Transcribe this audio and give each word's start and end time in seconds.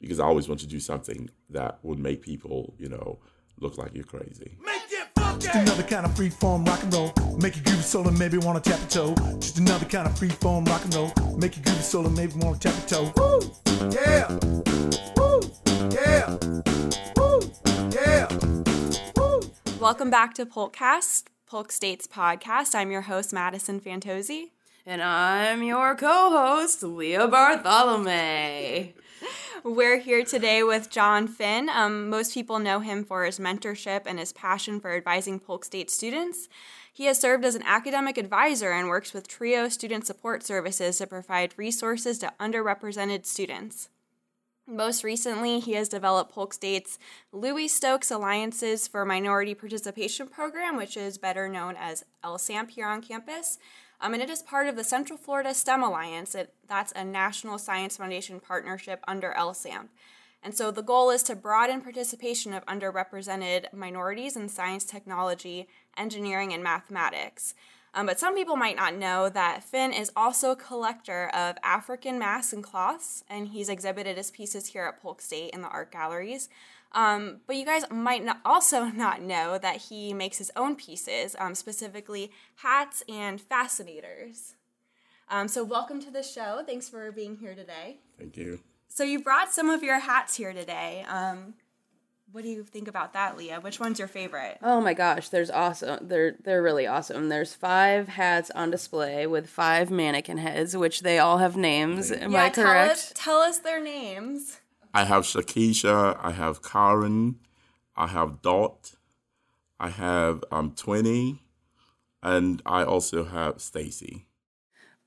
because 0.00 0.18
I 0.18 0.24
always 0.24 0.48
want 0.48 0.60
to 0.60 0.66
do 0.66 0.80
something 0.80 1.30
that 1.50 1.78
would 1.82 1.98
make 1.98 2.22
people, 2.22 2.74
you 2.78 2.88
know, 2.88 3.18
look 3.60 3.76
like 3.78 3.94
you're 3.94 4.04
crazy. 4.04 4.56
Just 5.38 5.54
another 5.54 5.82
kind 5.82 6.06
of 6.06 6.16
free 6.16 6.30
form 6.30 6.64
rock 6.64 6.82
and 6.82 6.92
roll. 6.92 7.12
Make 7.40 7.56
you 7.56 7.62
groove 7.62 7.84
solo, 7.84 8.10
maybe 8.10 8.38
wanna 8.38 8.60
tap 8.60 8.78
your 8.80 8.88
toe. 8.88 9.14
Just 9.38 9.58
another 9.58 9.86
kind 9.86 10.06
of 10.06 10.18
free 10.18 10.28
form 10.28 10.64
rock 10.64 10.84
and 10.84 10.94
roll. 10.94 11.12
Make 11.36 11.56
you 11.56 11.62
groove 11.62 11.82
solo, 11.82 12.08
maybe 12.10 12.32
wanna 12.36 12.58
tap 12.58 12.74
your 12.90 13.04
toe. 13.04 13.12
Woo! 13.16 13.90
Yeah! 13.90 14.30
Woo! 15.16 15.40
Yeah! 15.90 16.36
Woo! 17.16 17.40
Yeah! 17.90 18.28
Woo! 19.16 19.40
Welcome 19.78 20.10
back 20.10 20.34
to 20.34 20.46
Polkcast, 20.46 21.24
Polk 21.46 21.72
State's 21.72 22.06
podcast. 22.06 22.74
I'm 22.74 22.90
your 22.90 23.02
host, 23.02 23.32
Madison 23.32 23.80
Fantozzi. 23.80 24.50
And 24.86 25.02
I'm 25.02 25.62
your 25.62 25.94
co 25.94 26.30
host, 26.30 26.82
Leah 26.82 27.28
Bartholomew. 27.28 28.92
We're 29.62 29.98
here 29.98 30.24
today 30.24 30.62
with 30.62 30.88
John 30.88 31.28
Finn. 31.28 31.68
Um, 31.68 32.08
most 32.08 32.32
people 32.32 32.58
know 32.58 32.80
him 32.80 33.04
for 33.04 33.24
his 33.24 33.38
mentorship 33.38 34.02
and 34.06 34.18
his 34.18 34.32
passion 34.32 34.80
for 34.80 34.96
advising 34.96 35.38
Polk 35.38 35.66
State 35.66 35.90
students. 35.90 36.48
He 36.94 37.04
has 37.04 37.20
served 37.20 37.44
as 37.44 37.56
an 37.56 37.64
academic 37.66 38.16
advisor 38.16 38.70
and 38.70 38.88
works 38.88 39.12
with 39.12 39.28
TRIO 39.28 39.68
Student 39.68 40.06
Support 40.06 40.42
Services 40.44 40.96
to 40.96 41.06
provide 41.06 41.52
resources 41.58 42.18
to 42.20 42.32
underrepresented 42.40 43.26
students. 43.26 43.90
Most 44.66 45.04
recently, 45.04 45.60
he 45.60 45.72
has 45.72 45.90
developed 45.90 46.32
Polk 46.32 46.54
State's 46.54 46.98
Louis 47.30 47.68
Stokes 47.68 48.10
Alliances 48.10 48.88
for 48.88 49.04
Minority 49.04 49.54
Participation 49.54 50.26
program, 50.26 50.78
which 50.78 50.96
is 50.96 51.18
better 51.18 51.48
known 51.48 51.76
as 51.78 52.04
LSAMP 52.24 52.70
here 52.70 52.86
on 52.86 53.02
campus. 53.02 53.58
Um, 54.00 54.14
and 54.14 54.22
it 54.22 54.30
is 54.30 54.42
part 54.42 54.66
of 54.66 54.76
the 54.76 54.84
Central 54.84 55.18
Florida 55.18 55.52
STEM 55.52 55.82
Alliance. 55.82 56.34
It, 56.34 56.54
that's 56.66 56.92
a 56.96 57.04
National 57.04 57.58
Science 57.58 57.96
Foundation 57.96 58.40
partnership 58.40 59.04
under 59.06 59.34
LSAMP. 59.36 59.88
And 60.42 60.54
so 60.54 60.70
the 60.70 60.82
goal 60.82 61.10
is 61.10 61.22
to 61.24 61.36
broaden 61.36 61.82
participation 61.82 62.54
of 62.54 62.64
underrepresented 62.64 63.72
minorities 63.74 64.36
in 64.36 64.48
science, 64.48 64.84
technology, 64.84 65.68
engineering, 65.98 66.54
and 66.54 66.62
mathematics. 66.62 67.54
Um, 67.92 68.06
but 68.06 68.20
some 68.20 68.36
people 68.36 68.56
might 68.56 68.76
not 68.76 68.94
know 68.94 69.28
that 69.28 69.64
Finn 69.64 69.92
is 69.92 70.12
also 70.14 70.52
a 70.52 70.56
collector 70.56 71.28
of 71.34 71.56
African 71.62 72.18
masks 72.18 72.52
and 72.52 72.62
cloths, 72.62 73.24
and 73.28 73.48
he's 73.48 73.68
exhibited 73.68 74.16
his 74.16 74.30
pieces 74.30 74.68
here 74.68 74.84
at 74.84 75.02
Polk 75.02 75.20
State 75.20 75.50
in 75.50 75.60
the 75.60 75.68
art 75.68 75.90
galleries. 75.90 76.48
Um, 76.92 77.40
but 77.46 77.56
you 77.56 77.64
guys 77.64 77.84
might 77.90 78.24
not 78.24 78.40
also 78.44 78.84
not 78.94 79.22
know 79.22 79.58
that 79.58 79.76
he 79.76 80.12
makes 80.12 80.38
his 80.38 80.50
own 80.56 80.76
pieces, 80.76 81.36
um, 81.38 81.54
specifically 81.54 82.30
hats 82.56 83.02
and 83.08 83.40
fascinators. 83.40 84.54
Um, 85.28 85.46
so, 85.46 85.62
welcome 85.62 86.00
to 86.02 86.10
the 86.10 86.24
show. 86.24 86.62
Thanks 86.66 86.88
for 86.88 87.12
being 87.12 87.36
here 87.36 87.54
today. 87.54 87.98
Thank 88.18 88.36
you. 88.36 88.60
So, 88.88 89.04
you 89.04 89.22
brought 89.22 89.52
some 89.52 89.70
of 89.70 89.84
your 89.84 90.00
hats 90.00 90.36
here 90.36 90.52
today. 90.52 91.04
Um, 91.08 91.54
what 92.32 92.44
do 92.44 92.50
you 92.50 92.62
think 92.62 92.86
about 92.86 93.12
that, 93.14 93.36
Leah? 93.36 93.60
Which 93.60 93.80
one's 93.80 93.98
your 93.98 94.08
favorite? 94.08 94.58
Oh 94.62 94.80
my 94.80 94.94
gosh, 94.94 95.28
there's 95.28 95.50
awesome. 95.50 96.06
They're 96.06 96.36
they're 96.42 96.62
really 96.62 96.86
awesome. 96.86 97.28
There's 97.28 97.54
five 97.54 98.08
hats 98.08 98.50
on 98.52 98.70
display 98.70 99.26
with 99.26 99.48
five 99.48 99.90
mannequin 99.90 100.38
heads, 100.38 100.76
which 100.76 101.00
they 101.00 101.18
all 101.18 101.38
have 101.38 101.56
names. 101.56 102.12
Am 102.12 102.32
yeah, 102.32 102.44
I 102.44 102.50
correct? 102.50 102.56
Tell 102.56 102.90
us, 102.90 103.12
tell 103.14 103.38
us 103.38 103.58
their 103.58 103.82
names. 103.82 104.60
I 104.92 105.04
have 105.04 105.22
Shakisha, 105.24 106.18
I 106.20 106.32
have 106.32 106.62
Karen, 106.62 107.38
I 107.96 108.08
have 108.08 108.42
Dot, 108.42 108.92
I 109.78 109.88
have 109.90 110.44
um 110.50 110.72
Twenty, 110.76 111.42
and 112.22 112.60
I 112.66 112.84
also 112.84 113.24
have 113.24 113.60
Stacy. 113.60 114.26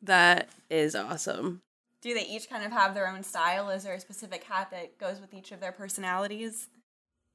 That 0.01 0.49
is 0.69 0.95
awesome. 0.95 1.61
Do 2.01 2.13
they 2.13 2.25
each 2.25 2.49
kind 2.49 2.65
of 2.65 2.71
have 2.71 2.93
their 2.93 3.07
own 3.07 3.23
style? 3.23 3.69
Is 3.69 3.83
there 3.83 3.93
a 3.93 3.99
specific 3.99 4.43
hat 4.43 4.71
that 4.71 4.97
goes 4.97 5.21
with 5.21 5.33
each 5.33 5.53
of 5.53 5.61
their 5.61 5.71
personalities? 5.71 6.67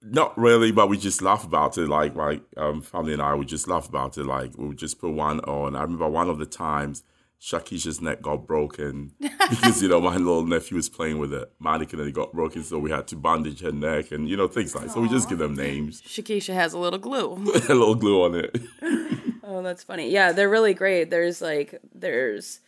Not 0.02 0.36
really, 0.38 0.70
but 0.72 0.88
we 0.88 0.98
just 0.98 1.22
laugh 1.22 1.44
about 1.44 1.78
it. 1.78 1.88
Like, 1.88 2.14
like 2.14 2.42
um, 2.56 2.82
family 2.82 3.14
and 3.14 3.22
I 3.22 3.34
would 3.34 3.48
just 3.48 3.66
laugh 3.66 3.88
about 3.88 4.18
it. 4.18 4.24
Like, 4.24 4.56
we 4.56 4.68
would 4.68 4.76
just 4.76 5.00
put 5.00 5.10
one 5.10 5.40
on. 5.40 5.74
I 5.74 5.82
remember 5.82 6.08
one 6.08 6.28
of 6.28 6.38
the 6.38 6.46
times 6.46 7.02
Shakisha's 7.40 8.00
neck 8.00 8.20
got 8.20 8.46
broken 8.46 9.12
because 9.20 9.80
you 9.80 9.88
know 9.88 10.00
my 10.00 10.16
little 10.16 10.44
nephew 10.44 10.76
was 10.76 10.88
playing 10.88 11.18
with 11.18 11.32
a 11.32 11.48
mannequin 11.60 12.00
and 12.00 12.08
it 12.08 12.12
got 12.12 12.32
broken, 12.32 12.64
so 12.64 12.78
we 12.78 12.90
had 12.90 13.06
to 13.08 13.16
bandage 13.16 13.60
her 13.60 13.70
neck 13.70 14.10
and 14.10 14.28
you 14.28 14.36
know 14.36 14.48
things 14.48 14.74
like. 14.74 14.86
Aww. 14.86 14.94
So 14.94 15.00
we 15.00 15.08
just 15.08 15.28
give 15.28 15.38
them 15.38 15.54
names. 15.54 16.02
Shakisha 16.02 16.54
has 16.54 16.72
a 16.72 16.78
little 16.78 16.98
glue. 16.98 17.34
a 17.68 17.74
little 17.74 17.94
glue 17.94 18.24
on 18.24 18.34
it. 18.34 18.60
oh, 19.44 19.62
that's 19.62 19.84
funny. 19.84 20.10
Yeah, 20.10 20.32
they're 20.32 20.48
really 20.48 20.74
great. 20.74 21.10
There's 21.10 21.40
like 21.40 21.80
there's 21.94 22.60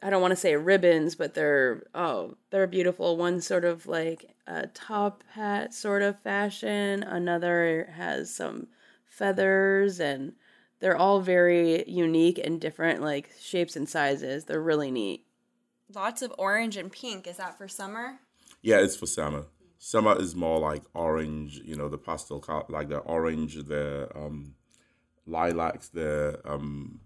I 0.00 0.10
don't 0.10 0.22
want 0.22 0.30
to 0.32 0.36
say 0.36 0.54
ribbons, 0.54 1.16
but 1.16 1.34
they're 1.34 1.82
oh 1.92 2.36
they're 2.50 2.68
beautiful. 2.68 3.16
One 3.16 3.40
sort 3.40 3.64
of 3.64 3.86
like 3.86 4.26
a 4.46 4.68
top 4.68 5.24
hat 5.32 5.74
sort 5.74 6.02
of 6.02 6.20
fashion. 6.20 7.02
Another 7.02 7.92
has 7.96 8.32
some 8.32 8.68
feathers 9.06 9.98
and 9.98 10.34
they're 10.80 10.96
all 10.96 11.20
very 11.20 11.88
unique 11.88 12.40
and 12.42 12.60
different, 12.60 13.02
like 13.02 13.30
shapes 13.40 13.76
and 13.76 13.88
sizes. 13.88 14.44
They're 14.44 14.62
really 14.62 14.90
neat. 14.90 15.24
Lots 15.94 16.22
of 16.22 16.32
orange 16.38 16.76
and 16.76 16.92
pink. 16.92 17.26
Is 17.26 17.38
that 17.38 17.56
for 17.56 17.66
summer? 17.68 18.20
Yeah, 18.62 18.78
it's 18.78 18.96
for 18.96 19.06
summer. 19.06 19.46
Summer 19.78 20.20
is 20.20 20.34
more 20.34 20.58
like 20.58 20.82
orange, 20.94 21.60
you 21.64 21.76
know, 21.76 21.88
the 21.88 21.98
pastel 21.98 22.40
color, 22.40 22.64
like 22.68 22.88
the 22.88 22.98
orange, 22.98 23.54
the 23.64 24.08
um, 24.14 24.54
lilacs, 25.26 25.88
the 25.88 26.40
um, 26.44 27.00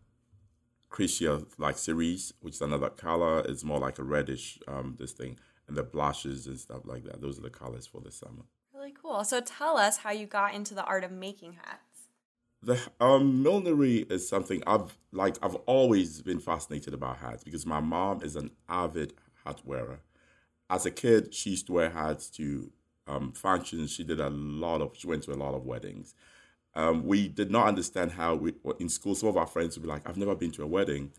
Chrysia 0.91 1.45
like 1.59 1.77
cerise, 1.77 2.33
which 2.41 2.55
is 2.55 2.61
another 2.63 2.89
color. 2.89 3.41
It's 3.41 3.65
more 3.65 3.79
like 3.79 3.99
a 3.99 4.03
reddish, 4.03 4.59
um, 4.67 4.97
this 4.99 5.13
thing, 5.13 5.39
and 5.69 5.77
the 5.77 5.83
blushes 5.83 6.47
and 6.47 6.59
stuff 6.59 6.83
like 6.85 7.05
that. 7.05 7.21
Those 7.21 7.39
are 7.39 7.43
the 7.43 7.51
colors 7.51 7.87
for 7.87 8.01
the 8.01 8.11
summer. 8.11 8.45
Really 8.75 8.95
cool. 9.01 9.23
So 9.25 9.41
tell 9.41 9.77
us 9.77 9.99
how 9.99 10.11
you 10.11 10.27
got 10.27 10.55
into 10.55 10.75
the 10.75 10.85
art 10.85 11.05
of 11.05 11.13
making 11.13 11.55
hats. 11.55 11.92
The 12.63 12.81
um, 13.01 13.43
millinery 13.43 14.07
is 14.09 14.29
something 14.29 14.63
I've 14.67 14.97
like. 15.11 15.37
I've 15.43 15.57
always 15.67 16.23
been 16.23 16.39
fascinated 16.39 16.95
about 16.95 17.17
hats 17.19 17.43
because 17.43 17.67
my 17.67 17.81
mom 17.81 18.23
is 18.23 18.37
an 18.37 18.53
avid 18.69 19.15
hat 19.45 19.63
wearer. 19.65 20.01
As 20.71 20.87
a 20.87 20.93
kid, 20.93 21.35
she 21.35 21.51
used 21.51 21.67
to 21.67 21.73
wear 21.73 21.91
hats 21.91 22.31
to 22.31 22.71
um, 23.09 23.33
functions. 23.33 23.91
She 23.91 24.05
did 24.05 24.21
a 24.21 24.31
lot 24.31 24.81
of. 24.81 24.97
She 24.97 25.09
went 25.09 25.25
to 25.25 25.33
a 25.33 25.35
lot 25.35 25.55
of 25.55 25.67
weddings. 25.67 26.15
Um, 26.75 27.05
we 27.05 27.27
did 27.27 27.51
not 27.51 27.67
understand 27.67 28.13
how 28.13 28.37
we 28.37 28.55
in 28.79 28.89
school. 28.89 29.17
Some 29.17 29.29
of 29.29 29.37
our 29.37 29.47
friends 29.47 29.77
would 29.77 29.83
be 29.83 29.89
like, 29.89 30.09
"I've 30.09 30.17
never 30.17 30.37
been 30.37 30.53
to 30.53 30.63
a 30.63 30.67
wedding," 30.67 31.11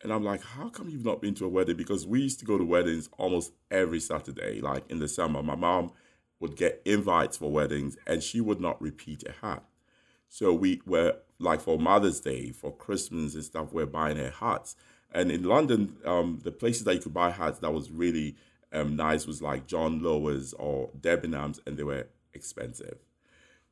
and 0.00 0.12
I'm 0.12 0.22
like, 0.22 0.42
"How 0.42 0.68
come 0.68 0.88
you've 0.88 1.04
not 1.04 1.20
been 1.20 1.34
to 1.34 1.44
a 1.44 1.48
wedding?" 1.48 1.76
Because 1.76 2.06
we 2.06 2.20
used 2.20 2.38
to 2.38 2.44
go 2.44 2.56
to 2.56 2.64
weddings 2.64 3.08
almost 3.18 3.52
every 3.68 3.98
Saturday. 3.98 4.60
Like 4.60 4.88
in 4.88 5.00
the 5.00 5.08
summer, 5.08 5.42
my 5.42 5.56
mom 5.56 5.90
would 6.38 6.54
get 6.54 6.82
invites 6.84 7.36
for 7.36 7.50
weddings, 7.50 7.96
and 8.06 8.22
she 8.22 8.40
would 8.40 8.60
not 8.60 8.80
repeat 8.80 9.24
a 9.26 9.32
hat. 9.44 9.64
So 10.32 10.54
we 10.54 10.80
were 10.86 11.16
like 11.38 11.60
for 11.60 11.78
Mother's 11.78 12.18
Day, 12.18 12.52
for 12.52 12.74
Christmas 12.74 13.34
and 13.34 13.44
stuff, 13.44 13.70
we're 13.70 13.84
buying 13.84 14.16
her 14.16 14.30
hats. 14.30 14.76
And 15.12 15.30
in 15.30 15.42
London, 15.42 15.98
um, 16.06 16.40
the 16.42 16.50
places 16.50 16.84
that 16.84 16.94
you 16.94 17.00
could 17.00 17.12
buy 17.12 17.30
hats 17.30 17.58
that 17.58 17.70
was 17.70 17.90
really 17.90 18.36
um, 18.72 18.96
nice 18.96 19.26
was 19.26 19.42
like 19.42 19.66
John 19.66 20.00
Lewis 20.02 20.54
or 20.54 20.88
Debenhams, 20.98 21.60
and 21.66 21.76
they 21.76 21.82
were 21.82 22.06
expensive. 22.32 22.96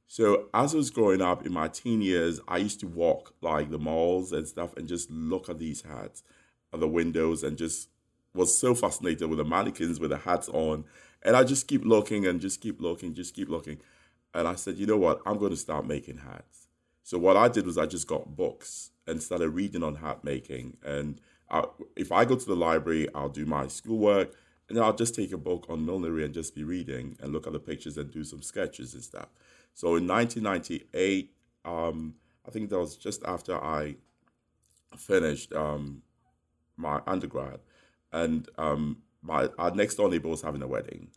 So 0.07 0.51
as 0.53 0.75
I 0.75 0.77
was 0.77 0.91
growing 0.91 1.23
up 1.23 1.47
in 1.47 1.53
my 1.55 1.69
teen 1.69 2.03
years, 2.03 2.41
I 2.47 2.59
used 2.59 2.81
to 2.81 2.87
walk 2.87 3.33
like 3.41 3.71
the 3.71 3.79
malls 3.79 4.31
and 4.31 4.47
stuff 4.47 4.77
and 4.77 4.87
just 4.87 5.11
look 5.11 5.49
at 5.49 5.59
these 5.59 5.81
hats 5.81 6.23
at 6.75 6.81
the 6.81 6.89
windows 6.89 7.43
and 7.43 7.57
just 7.57 7.89
was 8.35 8.57
so 8.57 8.75
fascinated 8.75 9.31
with 9.31 9.39
the 9.39 9.47
mannequins 9.47 9.99
with 9.99 10.11
the 10.11 10.19
hats 10.19 10.51
on. 10.51 10.85
And 11.23 11.37
I 11.37 11.43
just 11.43 11.69
keep 11.69 11.87
looking 11.87 12.27
and 12.27 12.39
just 12.39 12.61
keep 12.61 12.83
looking, 12.83 13.15
just 13.15 13.35
keep 13.35 13.49
looking. 13.49 13.81
And 14.35 14.47
I 14.47 14.55
said, 14.55 14.77
you 14.77 14.87
know 14.87 14.97
what? 14.97 15.21
I'm 15.27 15.39
going 15.39 15.51
to 15.51 15.57
start 15.57 15.87
making 15.87 16.19
hats. 16.19 16.69
So 17.03 17.19
what 17.19 17.37
I 17.37 17.49
did 17.49 17.67
was 17.67 17.77
I 17.77 17.87
just 17.87 18.07
got 18.07 18.37
books 18.37 18.91
and 19.07 19.23
started 19.23 19.51
reading 19.51 19.83
on 19.83 19.97
hat 19.97 20.23
making. 20.23 20.77
And 20.85 21.21
I, 21.51 21.65
if 21.97 22.13
I 22.13 22.25
go 22.25 22.37
to 22.37 22.47
the 22.47 22.55
library, 22.55 23.09
I'll 23.15 23.29
do 23.29 23.45
my 23.45 23.67
schoolwork, 23.67 24.35
and 24.69 24.77
then 24.77 24.85
I'll 24.85 24.95
just 24.95 25.17
take 25.17 25.33
a 25.33 25.39
book 25.39 25.67
on 25.69 25.85
millinery 25.85 26.25
and 26.25 26.33
just 26.33 26.55
be 26.55 26.63
reading 26.63 27.17
and 27.21 27.33
look 27.33 27.47
at 27.47 27.53
the 27.53 27.59
pictures 27.59 27.99
and 27.99 28.11
do 28.11 28.23
some 28.23 28.43
sketches 28.43 28.95
and 28.95 29.03
stuff. 29.03 29.29
So 29.75 29.97
in 29.97 30.07
1998, 30.07 31.33
um, 31.65 32.15
I 32.47 32.51
think 32.51 32.71
that 32.71 32.79
was 32.79 32.97
just 32.97 33.25
after 33.25 33.57
I 33.57 33.97
finished 34.97 35.53
um, 35.53 36.03
my 36.77 37.01
undergrad, 37.07 37.61
and 38.13 38.49
um, 38.59 38.99
my 39.23 39.49
our 39.59 39.71
next 39.71 39.97
door 39.97 40.09
neighbor 40.09 40.29
was 40.29 40.43
having 40.43 40.63
a 40.63 40.69
wedding, 40.69 41.09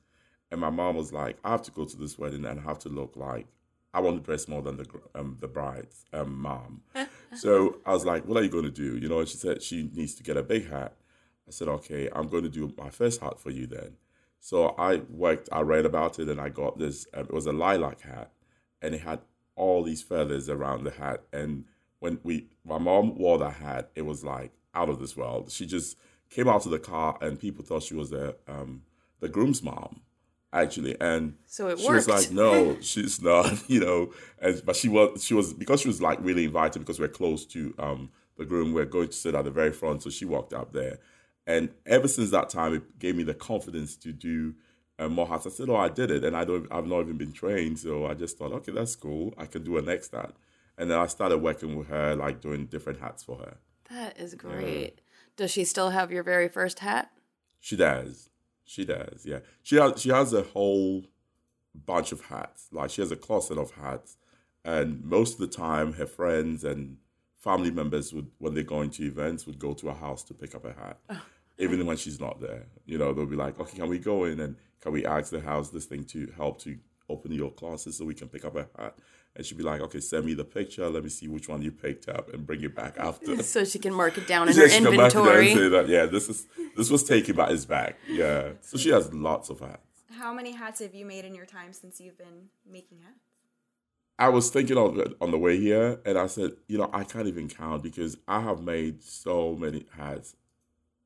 and 0.54 0.62
my 0.62 0.70
mom 0.70 0.96
was 0.96 1.12
like, 1.12 1.38
I 1.44 1.50
have 1.50 1.64
to 1.64 1.72
go 1.72 1.84
to 1.84 1.98
this 1.98 2.20
wedding 2.20 2.46
and 2.46 2.62
have 2.62 2.78
to 2.80 2.90
look 2.90 3.16
like 3.16 3.48
I 3.92 4.02
want 4.02 4.18
to 4.18 4.24
dress 4.24 4.48
more 4.48 4.62
than 4.62 4.78
the 4.78 4.86
um, 5.16 5.38
the 5.40 5.48
bride's 5.48 6.06
um, 6.14 6.40
mom. 6.40 6.82
so 7.36 7.78
I 7.88 7.92
was 7.92 8.06
like, 8.06 8.28
what 8.28 8.38
are 8.38 8.44
you 8.44 8.50
going 8.50 8.64
to 8.64 8.72
do? 8.72 8.98
You 8.98 9.10
know, 9.10 9.20
and 9.20 9.28
she 9.28 9.38
said 9.38 9.64
she 9.64 9.90
needs 9.94 10.14
to 10.16 10.24
get 10.24 10.38
a 10.38 10.44
big 10.44 10.70
hat. 10.70 10.94
I 11.48 11.52
said, 11.52 11.68
okay, 11.68 12.08
I'm 12.14 12.28
going 12.28 12.44
to 12.44 12.50
do 12.50 12.72
my 12.78 12.92
first 12.92 13.20
hat 13.20 13.40
for 13.40 13.50
you 13.50 13.66
then. 13.66 13.98
So 14.40 14.76
I 14.78 14.98
worked, 15.10 15.50
I 15.52 15.62
read 15.62 15.88
about 15.88 16.20
it, 16.20 16.30
and 16.30 16.40
I 16.40 16.50
got 16.50 16.78
this. 16.78 17.08
Um, 17.16 17.26
it 17.26 17.34
was 17.34 17.48
a 17.48 17.52
lilac 17.52 18.02
hat, 18.02 18.32
and 18.80 18.94
it 18.94 19.02
had 19.02 19.22
all 19.56 19.82
these 19.82 20.04
feathers 20.04 20.50
around 20.50 20.84
the 20.84 20.92
hat. 20.92 21.24
And 21.34 21.66
when 22.00 22.20
we, 22.24 22.48
my 22.64 22.78
mom 22.78 23.16
wore 23.16 23.40
that 23.40 23.56
hat, 23.56 23.90
it 23.96 24.04
was 24.04 24.24
like 24.24 24.52
out 24.76 24.90
of 24.90 25.00
this 25.00 25.18
world. 25.18 25.52
She 25.52 25.66
just 25.66 25.98
came 26.30 26.48
out 26.48 26.66
of 26.66 26.72
the 26.72 26.80
car, 26.80 27.18
and 27.22 27.40
people 27.40 27.66
thought 27.66 27.82
she 27.82 27.96
was 27.96 28.12
a 28.12 28.36
um, 28.48 28.84
the 29.20 29.30
groom's 29.30 29.64
mom 29.64 30.02
actually, 30.54 30.96
and 31.02 31.36
So 31.48 31.68
it 31.70 31.80
she 31.80 31.92
was 31.92 32.08
like, 32.08 32.32
"No, 32.32 32.78
she's 32.82 33.22
not," 33.22 33.64
you 33.70 33.80
know. 33.80 34.14
And 34.40 34.62
but 34.66 34.76
she 34.76 34.88
was, 34.88 35.24
she 35.24 35.34
was 35.34 35.54
because 35.54 35.82
she 35.82 35.88
was 35.88 36.02
like 36.02 36.20
really 36.22 36.46
invited 36.46 36.80
because 36.80 37.00
we're 37.00 37.08
close 37.10 37.46
to 37.48 37.74
um 37.80 38.12
the 38.38 38.46
groom. 38.46 38.74
We're 38.74 38.86
going 38.86 39.08
to 39.10 39.14
sit 39.14 39.36
at 39.36 39.44
the 39.46 39.52
very 39.52 39.72
front, 39.72 40.04
so 40.04 40.10
she 40.10 40.26
walked 40.26 40.54
up 40.54 40.72
there, 40.74 41.00
and 41.46 41.70
ever 41.86 42.08
since 42.08 42.30
that 42.32 42.50
time, 42.50 42.74
it 42.76 43.00
gave 43.00 43.16
me 43.16 43.24
the 43.24 43.34
confidence 43.34 43.96
to 43.98 44.14
do. 44.14 44.54
uh, 45.00 45.10
more 45.10 45.28
hats. 45.28 45.48
I 45.48 45.50
said, 45.50 45.70
"Oh, 45.70 45.76
I 45.76 45.90
did 45.90 46.12
it," 46.12 46.24
and 46.24 46.36
I 46.38 46.46
don't. 46.46 46.68
I've 46.72 46.86
not 46.88 47.02
even 47.02 47.18
been 47.18 47.34
trained, 47.34 47.80
so 47.80 48.06
I 48.06 48.14
just 48.14 48.38
thought, 48.38 48.52
"Okay, 48.54 48.72
that's 48.72 48.96
cool. 48.96 49.34
I 49.38 49.46
can 49.48 49.64
do 49.64 49.78
a 49.78 49.82
next 49.82 50.12
hat." 50.14 50.34
And 50.78 50.90
then 50.90 50.98
I 51.00 51.08
started 51.08 51.38
working 51.40 51.76
with 51.76 51.88
her, 51.88 52.16
like 52.16 52.42
doing 52.42 52.66
different 52.68 53.00
hats 53.00 53.24
for 53.24 53.38
her. 53.38 53.58
That 53.90 54.20
is 54.20 54.34
great. 54.36 55.02
Does 55.36 55.52
she 55.52 55.64
still 55.66 55.90
have 55.92 56.12
your 56.12 56.24
very 56.24 56.48
first 56.48 56.80
hat? 56.80 57.12
She 57.60 57.76
does. 57.76 58.30
She 58.66 58.86
does. 58.86 59.26
Yeah. 59.26 59.40
She 59.62 59.76
has. 59.76 60.02
She 60.02 60.10
has 60.10 60.34
a 60.34 60.44
whole 60.44 61.06
bunch 61.74 62.12
of 62.12 62.26
hats. 62.26 62.68
Like 62.72 62.90
she 62.90 63.02
has 63.02 63.12
a 63.12 63.16
closet 63.16 63.58
of 63.58 63.72
hats, 63.72 64.18
and 64.64 65.04
most 65.04 65.34
of 65.34 65.40
the 65.40 65.56
time, 65.56 65.94
her 65.94 66.06
friends 66.06 66.64
and 66.64 66.98
family 67.40 67.72
members 67.72 68.14
would, 68.14 68.32
when 68.38 68.54
they're 68.54 68.64
going 68.64 68.90
to 68.92 69.04
events, 69.04 69.46
would 69.46 69.60
go 69.60 69.74
to 69.74 69.88
her 69.88 69.94
house 69.94 70.24
to 70.24 70.34
pick 70.34 70.56
up 70.56 70.64
a 70.64 70.74
hat, 70.74 70.98
oh. 71.10 71.22
even 71.58 71.86
when 71.86 71.98
she's 71.98 72.20
not 72.20 72.40
there. 72.40 72.68
You 72.86 72.98
know, 72.98 73.14
they'll 73.14 73.26
be 73.26 73.36
like, 73.36 73.60
"Okay, 73.60 73.78
can 73.78 73.90
we 73.90 74.00
go 74.00 74.26
in 74.26 74.40
and 74.40 74.56
can 74.82 74.94
we 74.94 75.06
ask 75.06 75.32
the 75.32 75.42
house 75.42 75.70
this 75.70 75.86
thing 75.86 76.06
to 76.06 76.32
help 76.38 76.60
to 76.62 76.78
open 77.10 77.32
your 77.32 77.52
closet 77.52 77.94
so 77.94 78.06
we 78.06 78.14
can 78.14 78.30
pick 78.30 78.46
up 78.46 78.56
a 78.56 78.68
hat?" 78.78 78.98
And 79.36 79.44
she'd 79.46 79.58
be 79.58 79.64
like, 79.64 79.82
"Okay, 79.82 80.00
send 80.00 80.26
me 80.26 80.34
the 80.36 80.44
picture. 80.46 80.88
Let 80.90 81.04
me 81.04 81.10
see 81.10 81.28
which 81.28 81.50
one 81.50 81.62
you 81.64 81.72
picked 81.72 82.08
up 82.08 82.32
and 82.34 82.46
bring 82.46 82.62
it 82.64 82.76
back 82.76 82.98
after." 83.00 83.42
So 83.44 83.66
she 83.66 83.80
can 83.80 83.94
mark 83.94 84.18
it 84.18 84.28
down 84.28 84.48
in 84.50 84.56
Yeah, 84.56 84.64
her 84.64 84.70
she 84.70 84.84
come 84.84 84.96
back 84.98 85.12
to 85.14 85.20
and 85.20 85.28
inventory. 85.30 85.54
say 85.56 85.70
that, 85.70 85.88
yeah, 85.90 86.06
this 86.06 86.30
is 86.30 86.46
this 86.78 86.90
was 86.92 87.04
taken 87.04 87.36
by 87.36 87.50
his 87.50 87.66
back. 87.66 87.98
Yeah. 88.08 88.52
So 88.62 88.78
she 88.78 88.90
has 88.90 89.12
lots 89.14 89.50
of 89.50 89.60
hats. 89.60 89.80
How 90.12 90.34
many 90.34 90.52
hats 90.52 90.80
have 90.82 90.94
you 90.94 91.06
made 91.06 91.26
in 91.26 91.34
your 91.34 91.48
time 91.48 91.74
since 91.74 92.00
you've 92.00 92.18
been 92.18 92.50
making 92.70 93.00
hats? 93.00 93.20
I 94.20 94.30
was 94.30 94.52
thinking 94.52 94.78
of 94.78 95.00
it 95.00 95.14
on 95.20 95.32
the 95.32 95.40
way 95.40 95.58
here, 95.60 96.00
and 96.06 96.20
I 96.20 96.28
said, 96.28 96.52
you 96.68 96.78
know, 96.78 96.88
I 96.94 97.04
can't 97.04 97.28
even 97.28 97.50
count 97.50 97.82
because 97.82 98.16
I 98.28 98.42
have 98.42 98.62
made 98.62 99.02
so 99.04 99.56
many 99.56 99.88
hats. 99.98 100.36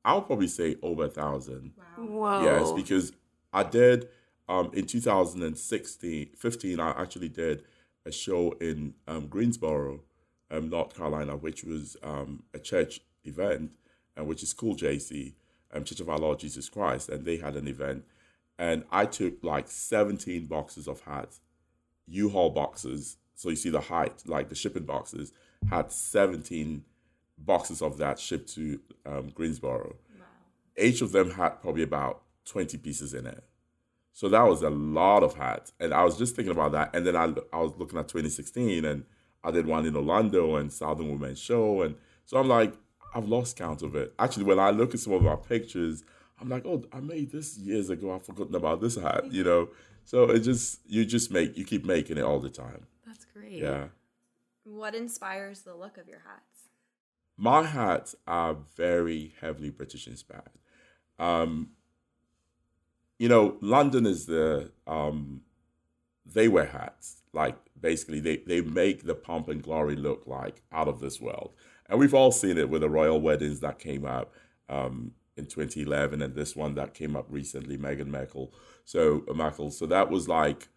I'll 0.04 0.20
probably 0.22 0.46
say 0.48 0.76
over 0.82 1.06
a 1.06 1.08
thousand. 1.08 1.72
Whoa. 1.96 2.42
Yes, 2.44 2.72
because 2.72 3.12
I 3.52 3.62
did 3.62 4.08
um, 4.48 4.70
in 4.74 4.84
2016, 4.86 6.30
15, 6.36 6.80
I 6.80 6.90
actually 7.00 7.28
did 7.30 7.64
a 8.08 8.12
show 8.12 8.52
in 8.60 8.94
um, 9.06 9.26
Greensboro, 9.28 10.00
um, 10.50 10.70
North 10.70 10.96
Carolina, 10.96 11.36
which 11.36 11.62
was 11.62 11.96
um, 12.02 12.42
a 12.54 12.58
church 12.58 13.00
event, 13.24 13.70
and 14.16 14.26
which 14.26 14.42
is 14.42 14.52
Cool 14.52 14.74
JC, 14.74 15.34
um, 15.72 15.84
Church 15.84 16.00
of 16.00 16.08
Our 16.08 16.18
Lord 16.18 16.38
Jesus 16.40 16.68
Christ, 16.68 17.10
and 17.10 17.24
they 17.24 17.36
had 17.36 17.54
an 17.54 17.68
event, 17.68 18.04
and 18.58 18.84
I 18.90 19.04
took 19.04 19.44
like 19.44 19.68
17 19.68 20.46
boxes 20.46 20.88
of 20.88 21.02
hats, 21.02 21.40
U-Haul 22.06 22.50
boxes. 22.50 23.18
So 23.34 23.50
you 23.50 23.56
see 23.56 23.70
the 23.70 23.82
height, 23.82 24.22
like 24.26 24.48
the 24.48 24.56
shipping 24.56 24.84
boxes, 24.84 25.32
had 25.70 25.92
17 25.92 26.82
boxes 27.36 27.82
of 27.82 27.98
that 27.98 28.18
shipped 28.18 28.52
to 28.54 28.80
um, 29.06 29.28
Greensboro. 29.28 29.94
Each 30.76 31.02
of 31.02 31.12
them 31.12 31.30
had 31.32 31.60
probably 31.60 31.82
about 31.82 32.22
20 32.46 32.78
pieces 32.78 33.14
in 33.14 33.26
it. 33.26 33.44
So 34.12 34.28
that 34.28 34.42
was 34.42 34.62
a 34.62 34.70
lot 34.70 35.22
of 35.22 35.34
hats. 35.34 35.72
And 35.78 35.94
I 35.94 36.04
was 36.04 36.18
just 36.18 36.34
thinking 36.34 36.52
about 36.52 36.72
that. 36.72 36.94
And 36.94 37.06
then 37.06 37.16
I, 37.16 37.32
I 37.52 37.60
was 37.60 37.72
looking 37.76 37.98
at 37.98 38.08
2016 38.08 38.84
and 38.84 39.04
I 39.44 39.50
did 39.50 39.66
one 39.66 39.86
in 39.86 39.96
Orlando 39.96 40.56
and 40.56 40.72
Southern 40.72 41.10
Women's 41.10 41.38
Show. 41.38 41.82
And 41.82 41.94
so 42.24 42.36
I'm 42.38 42.48
like, 42.48 42.74
I've 43.14 43.28
lost 43.28 43.56
count 43.56 43.82
of 43.82 43.94
it. 43.94 44.14
Actually, 44.18 44.44
when 44.44 44.58
I 44.58 44.70
look 44.70 44.94
at 44.94 45.00
some 45.00 45.12
of 45.12 45.26
our 45.26 45.36
pictures, 45.36 46.04
I'm 46.40 46.48
like, 46.48 46.66
oh, 46.66 46.84
I 46.92 47.00
made 47.00 47.32
this 47.32 47.56
years 47.58 47.90
ago. 47.90 48.14
I've 48.14 48.24
forgotten 48.24 48.54
about 48.54 48.80
this 48.80 48.96
hat, 48.96 49.32
you 49.32 49.44
know? 49.44 49.68
So 50.04 50.24
it 50.30 50.40
just, 50.40 50.80
you 50.86 51.04
just 51.04 51.30
make, 51.30 51.56
you 51.56 51.64
keep 51.64 51.84
making 51.84 52.18
it 52.18 52.24
all 52.24 52.40
the 52.40 52.50
time. 52.50 52.86
That's 53.06 53.24
great. 53.24 53.62
Yeah. 53.62 53.86
What 54.64 54.94
inspires 54.94 55.62
the 55.62 55.74
look 55.74 55.96
of 55.96 56.08
your 56.08 56.20
hats? 56.26 56.68
My 57.36 57.62
hats 57.62 58.14
are 58.26 58.56
very 58.76 59.34
heavily 59.40 59.70
British 59.70 60.06
inspired. 60.06 60.42
Um, 61.18 61.70
you 63.18 63.28
know, 63.28 63.56
London 63.60 64.06
is 64.06 64.26
the 64.26 64.70
um, 64.86 65.42
they 66.24 66.48
wear 66.48 66.66
hats. 66.66 67.22
Like 67.32 67.56
basically, 67.78 68.20
they 68.20 68.38
they 68.38 68.60
make 68.60 69.04
the 69.04 69.14
pomp 69.14 69.48
and 69.48 69.62
glory 69.62 69.96
look 69.96 70.22
like 70.26 70.62
out 70.72 70.88
of 70.88 71.00
this 71.00 71.20
world, 71.20 71.52
and 71.88 71.98
we've 71.98 72.14
all 72.14 72.32
seen 72.32 72.58
it 72.58 72.70
with 72.70 72.82
the 72.82 72.90
royal 72.90 73.20
weddings 73.20 73.60
that 73.60 73.78
came 73.78 74.04
up 74.04 74.32
um, 74.68 75.12
in 75.36 75.46
2011, 75.46 76.22
and 76.22 76.34
this 76.34 76.54
one 76.54 76.74
that 76.74 76.94
came 76.94 77.16
up 77.16 77.26
recently, 77.28 77.76
Meghan 77.76 78.08
Markle. 78.08 78.52
So 78.84 79.24
uh, 79.28 79.34
Markle. 79.34 79.70
So 79.70 79.86
that 79.86 80.10
was 80.10 80.28
like 80.28 80.68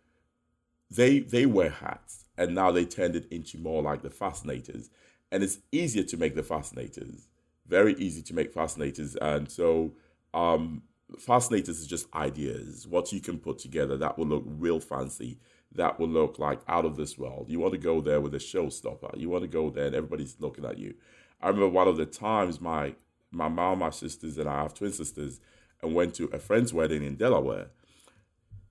they 0.90 1.20
they 1.20 1.46
wear 1.46 1.70
hats, 1.70 2.26
and 2.38 2.56
now 2.56 2.72
they 2.72 2.86
turned 2.86 3.16
it 3.16 3.28
into 3.32 3.58
more 3.60 3.84
like 3.84 4.02
the 4.02 4.10
fascinators, 4.10 4.90
and 5.32 5.44
it's 5.44 5.60
easier 5.72 6.04
to 6.04 6.18
make 6.18 6.36
the 6.36 6.44
fascinators. 6.44 7.28
Very 7.68 7.94
easy 7.96 8.22
to 8.24 8.34
make 8.34 8.52
fascinators, 8.52 9.16
and 9.16 9.50
so 9.50 9.94
um, 10.34 10.82
fascinators 11.20 11.80
is 11.80 11.88
just 11.88 12.14
ideas, 12.14 12.88
what 12.88 13.12
you 13.12 13.20
can 13.20 13.38
put 13.38 13.60
together 13.60 13.98
that 13.98 14.18
will 14.18 14.28
look 14.28 14.44
real 14.46 14.80
fancy, 14.80 15.40
that 15.74 16.00
will 16.00 16.08
look 16.08 16.40
like 16.40 16.60
out 16.68 16.86
of 16.86 16.96
this 16.96 17.18
world. 17.18 17.48
You 17.50 17.60
want 17.60 17.74
to 17.74 17.80
go 17.80 18.02
there 18.02 18.22
with 18.22 18.34
a 18.36 18.40
showstopper. 18.40 19.18
You 19.18 19.30
want 19.30 19.44
to 19.44 19.48
go 19.48 19.70
there 19.70 19.88
and 19.88 19.96
everybody's 19.96 20.36
looking 20.40 20.66
at 20.66 20.78
you. 20.78 20.96
I 21.42 21.48
remember 21.48 21.70
one 21.70 21.88
of 21.88 21.98
the 21.98 22.06
times 22.06 22.62
my 22.62 22.96
my 23.34 23.48
mom, 23.48 23.80
my 23.80 23.90
sisters, 23.90 24.38
and 24.38 24.50
I 24.50 24.62
have 24.62 24.74
twin 24.74 24.92
sisters, 24.92 25.40
and 25.82 25.96
went 25.96 26.14
to 26.16 26.26
a 26.34 26.40
friend's 26.40 26.74
wedding 26.74 27.04
in 27.04 27.16
Delaware. 27.16 27.68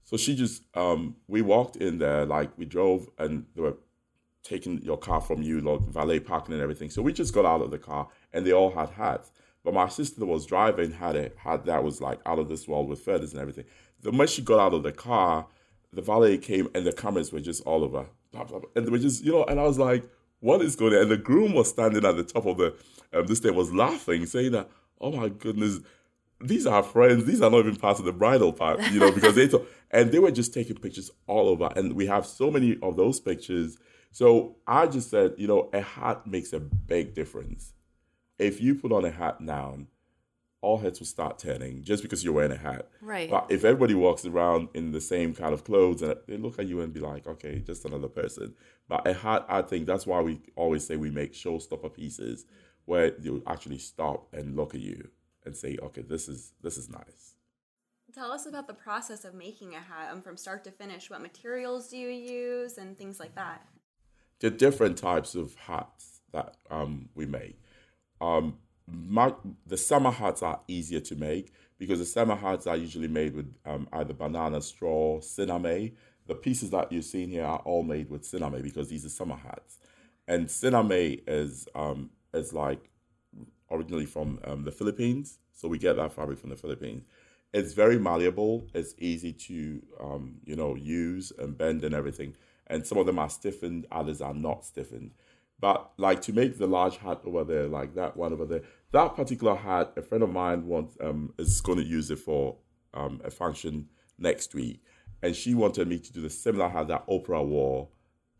So 0.04 0.16
she 0.16 0.37
just 0.37 0.64
um, 0.76 1.16
we 1.28 1.40
walked 1.40 1.76
in 1.76 1.98
there 1.98 2.26
like 2.26 2.50
we 2.58 2.64
drove 2.64 3.08
and 3.19 3.46
they 3.54 3.62
were 3.62 3.76
taking 4.42 4.82
your 4.82 4.98
car 4.98 5.20
from 5.20 5.42
you, 5.42 5.60
like 5.60 5.81
valet 5.81 6.20
parking 6.20 6.54
and 6.54 6.62
everything. 6.62 6.90
So 6.90 7.02
we 7.02 7.12
just 7.12 7.34
got 7.34 7.44
out 7.44 7.62
of 7.62 7.70
the 7.70 7.78
car 7.78 8.08
and 8.32 8.46
they 8.46 8.52
all 8.52 8.70
had 8.70 8.90
hats. 8.90 9.31
But 9.64 9.74
my 9.74 9.88
sister 9.88 10.20
that 10.20 10.26
was 10.26 10.46
driving 10.46 10.92
had 10.92 11.16
a 11.16 11.30
hat 11.36 11.66
that 11.66 11.84
was 11.84 12.00
like 12.00 12.20
out 12.24 12.38
of 12.38 12.48
this 12.48 12.66
world 12.66 12.88
with 12.88 13.00
feathers 13.00 13.32
and 13.32 13.40
everything. 13.40 13.64
The 14.00 14.12
moment 14.12 14.30
she 14.30 14.42
got 14.42 14.58
out 14.58 14.74
of 14.74 14.82
the 14.82 14.92
car, 14.92 15.46
the 15.92 16.02
valet 16.02 16.38
came 16.38 16.68
and 16.74 16.86
the 16.86 16.92
cameras 16.92 17.32
were 17.32 17.40
just 17.40 17.62
all 17.64 17.84
over. 17.84 18.06
And 18.74 18.86
they 18.86 18.90
were 18.90 18.98
just, 18.98 19.24
you 19.24 19.32
know, 19.32 19.44
and 19.44 19.60
I 19.60 19.64
was 19.64 19.78
like, 19.78 20.08
what 20.38 20.62
is 20.62 20.76
going 20.76 20.94
on? 20.94 21.02
And 21.02 21.10
the 21.10 21.16
groom 21.16 21.52
was 21.52 21.68
standing 21.68 22.04
at 22.04 22.16
the 22.16 22.24
top 22.24 22.46
of 22.46 22.56
the 22.56 22.74
um, 23.12 23.26
this 23.26 23.40
thing 23.40 23.54
was 23.54 23.72
laughing, 23.72 24.24
saying 24.26 24.52
that, 24.52 24.70
oh 25.00 25.12
my 25.12 25.28
goodness, 25.28 25.80
these 26.40 26.66
are 26.66 26.82
friends. 26.82 27.24
These 27.24 27.42
are 27.42 27.50
not 27.50 27.60
even 27.60 27.76
part 27.76 27.98
of 27.98 28.04
the 28.04 28.12
bridal 28.12 28.52
part, 28.52 28.80
you 28.92 29.00
know, 29.00 29.12
because 29.12 29.34
they 29.34 29.46
thought, 29.46 29.68
and 29.90 30.10
they 30.12 30.18
were 30.18 30.30
just 30.30 30.54
taking 30.54 30.76
pictures 30.76 31.10
all 31.26 31.49
over. 31.49 31.70
And 31.76 31.94
we 31.94 32.06
have 32.06 32.25
so 32.25 32.50
many 32.50 32.78
of 32.82 32.96
those 32.96 33.20
pictures. 33.20 33.76
So 34.12 34.56
I 34.66 34.87
just 34.87 35.11
said, 35.11 35.35
you 35.37 35.46
know, 35.46 35.68
a 35.73 35.80
hat 35.80 36.26
makes 36.26 36.52
a 36.52 36.61
big 36.61 37.14
difference. 37.14 37.75
If 38.40 38.61
you 38.61 38.75
put 38.75 38.92
on 38.92 39.04
a 39.04 39.11
hat 39.11 39.40
now, 39.40 39.78
all 40.62 40.78
heads 40.78 40.99
will 40.99 41.06
start 41.06 41.38
turning 41.38 41.82
just 41.82 42.02
because 42.02 42.23
you're 42.23 42.35
wearing 42.35 42.52
a 42.52 42.56
hat. 42.56 42.88
Right. 43.00 43.30
But 43.30 43.47
if 43.49 43.64
everybody 43.64 43.94
walks 43.94 44.25
around 44.26 44.68
in 44.75 44.92
the 44.92 45.00
same 45.00 45.35
kind 45.35 45.54
of 45.54 45.64
clothes 45.64 46.02
and 46.02 46.16
they 46.26 46.37
look 46.37 46.59
at 46.59 46.66
you 46.66 46.80
and 46.80 46.92
be 46.92 47.00
like, 47.00 47.26
okay, 47.26 47.61
just 47.61 47.85
another 47.85 48.09
person. 48.09 48.54
But 48.88 49.06
a 49.06 49.14
hat, 49.14 49.47
I 49.49 49.62
think 49.62 49.87
that's 49.87 50.06
why 50.06 50.20
we 50.20 50.40
always 50.56 50.87
say 50.87 50.97
we 50.97 51.11
make 51.11 51.32
showstopper 51.32 51.94
pieces 51.94 52.44
where 52.85 53.14
you 53.20 53.42
actually 53.47 53.78
stop 53.78 54.28
and 54.35 54.56
look 54.56 54.75
at 54.75 54.80
you 54.80 55.09
and 55.44 55.56
say, 55.56 55.78
okay, 55.82 56.02
this 56.02 56.28
is 56.28 56.52
this 56.62 56.76
is 56.76 56.90
nice. 56.90 57.35
Tell 58.12 58.32
us 58.32 58.47
about 58.47 58.66
the 58.66 58.75
process 58.75 59.25
of 59.25 59.35
making 59.35 59.75
a 59.75 59.78
hat 59.78 60.11
um, 60.11 60.20
from 60.20 60.37
start 60.37 60.64
to 60.64 60.70
finish. 60.73 61.09
What 61.09 61.23
materials 61.23 61.88
do 61.88 61.97
you 61.97 62.09
use 62.09 62.76
and 62.76 62.99
things 62.99 63.20
like 63.20 63.37
that? 63.37 63.64
Are 64.42 64.50
different 64.50 64.99
types 64.99 65.35
of 65.35 65.54
hats 65.54 66.20
that 66.32 66.56
um, 66.70 67.09
we 67.14 67.26
make. 67.26 67.61
Um, 68.20 68.58
my, 68.86 69.32
the 69.66 69.76
summer 69.76 70.10
hats 70.10 70.42
are 70.42 70.60
easier 70.68 71.00
to 71.00 71.14
make 71.14 71.52
because 71.78 71.98
the 71.98 72.04
summer 72.04 72.36
hats 72.36 72.66
are 72.66 72.76
usually 72.76 73.08
made 73.08 73.34
with 73.34 73.54
um, 73.64 73.88
either 73.92 74.12
banana 74.12 74.60
straw, 74.60 75.18
sinamay. 75.20 75.92
The 76.26 76.34
pieces 76.34 76.70
that 76.70 76.92
you're 76.92 77.02
seeing 77.02 77.30
here 77.30 77.44
are 77.44 77.60
all 77.60 77.82
made 77.82 78.10
with 78.10 78.22
sinamay 78.22 78.62
because 78.62 78.88
these 78.88 79.04
are 79.04 79.10
summer 79.10 79.36
hats. 79.36 79.78
And 80.28 80.46
sinamay 80.46 81.22
is 81.26 81.66
um, 81.74 82.10
is 82.34 82.52
like 82.52 82.90
originally 83.70 84.06
from 84.06 84.38
um, 84.44 84.64
the 84.64 84.70
Philippines, 84.70 85.38
so 85.52 85.68
we 85.68 85.78
get 85.78 85.96
that 85.96 86.12
fabric 86.12 86.38
from 86.38 86.50
the 86.50 86.56
Philippines. 86.56 87.06
It's 87.52 87.72
very 87.72 87.98
malleable. 87.98 88.66
It's 88.74 88.94
easy 88.98 89.32
to 89.32 89.82
um, 90.00 90.36
you 90.44 90.56
know 90.56 90.74
use 90.76 91.32
and 91.38 91.56
bend 91.56 91.82
and 91.84 91.94
everything. 91.94 92.36
And 92.66 92.86
some 92.86 92.98
of 92.98 93.06
them 93.06 93.18
are 93.18 93.28
stiffened, 93.28 93.86
others 93.90 94.20
are 94.20 94.34
not 94.34 94.64
stiffened. 94.64 95.10
But 95.61 95.90
like 95.99 96.23
to 96.23 96.33
make 96.33 96.59
the 96.59 96.67
large 96.67 96.97
hat 96.97 97.21
over 97.25 97.45
there, 97.45 97.67
like 97.67 97.95
that 97.95 98.17
one 98.17 98.33
over 98.33 98.47
there, 98.47 98.62
that 98.93 99.14
particular 99.14 99.55
hat, 99.55 99.93
a 99.97 100.02
friend 100.02 100.25
of 100.25 100.31
mine 100.31 100.67
wants 100.67 100.97
um, 101.00 101.35
is 101.38 101.61
going 101.61 101.79
to 101.79 101.85
use 101.85 102.11
it 102.11 102.19
for 102.19 102.57
um, 102.95 103.21
a 103.25 103.31
function 103.31 103.88
next 104.19 104.55
week, 104.55 104.83
and 105.23 105.37
she 105.37 105.55
wanted 105.55 105.87
me 105.88 105.99
to 105.99 106.12
do 106.12 106.23
the 106.23 106.31
similar 106.31 106.69
hat 106.69 106.88
that 106.88 107.07
Oprah 107.07 107.45
wore 107.45 107.88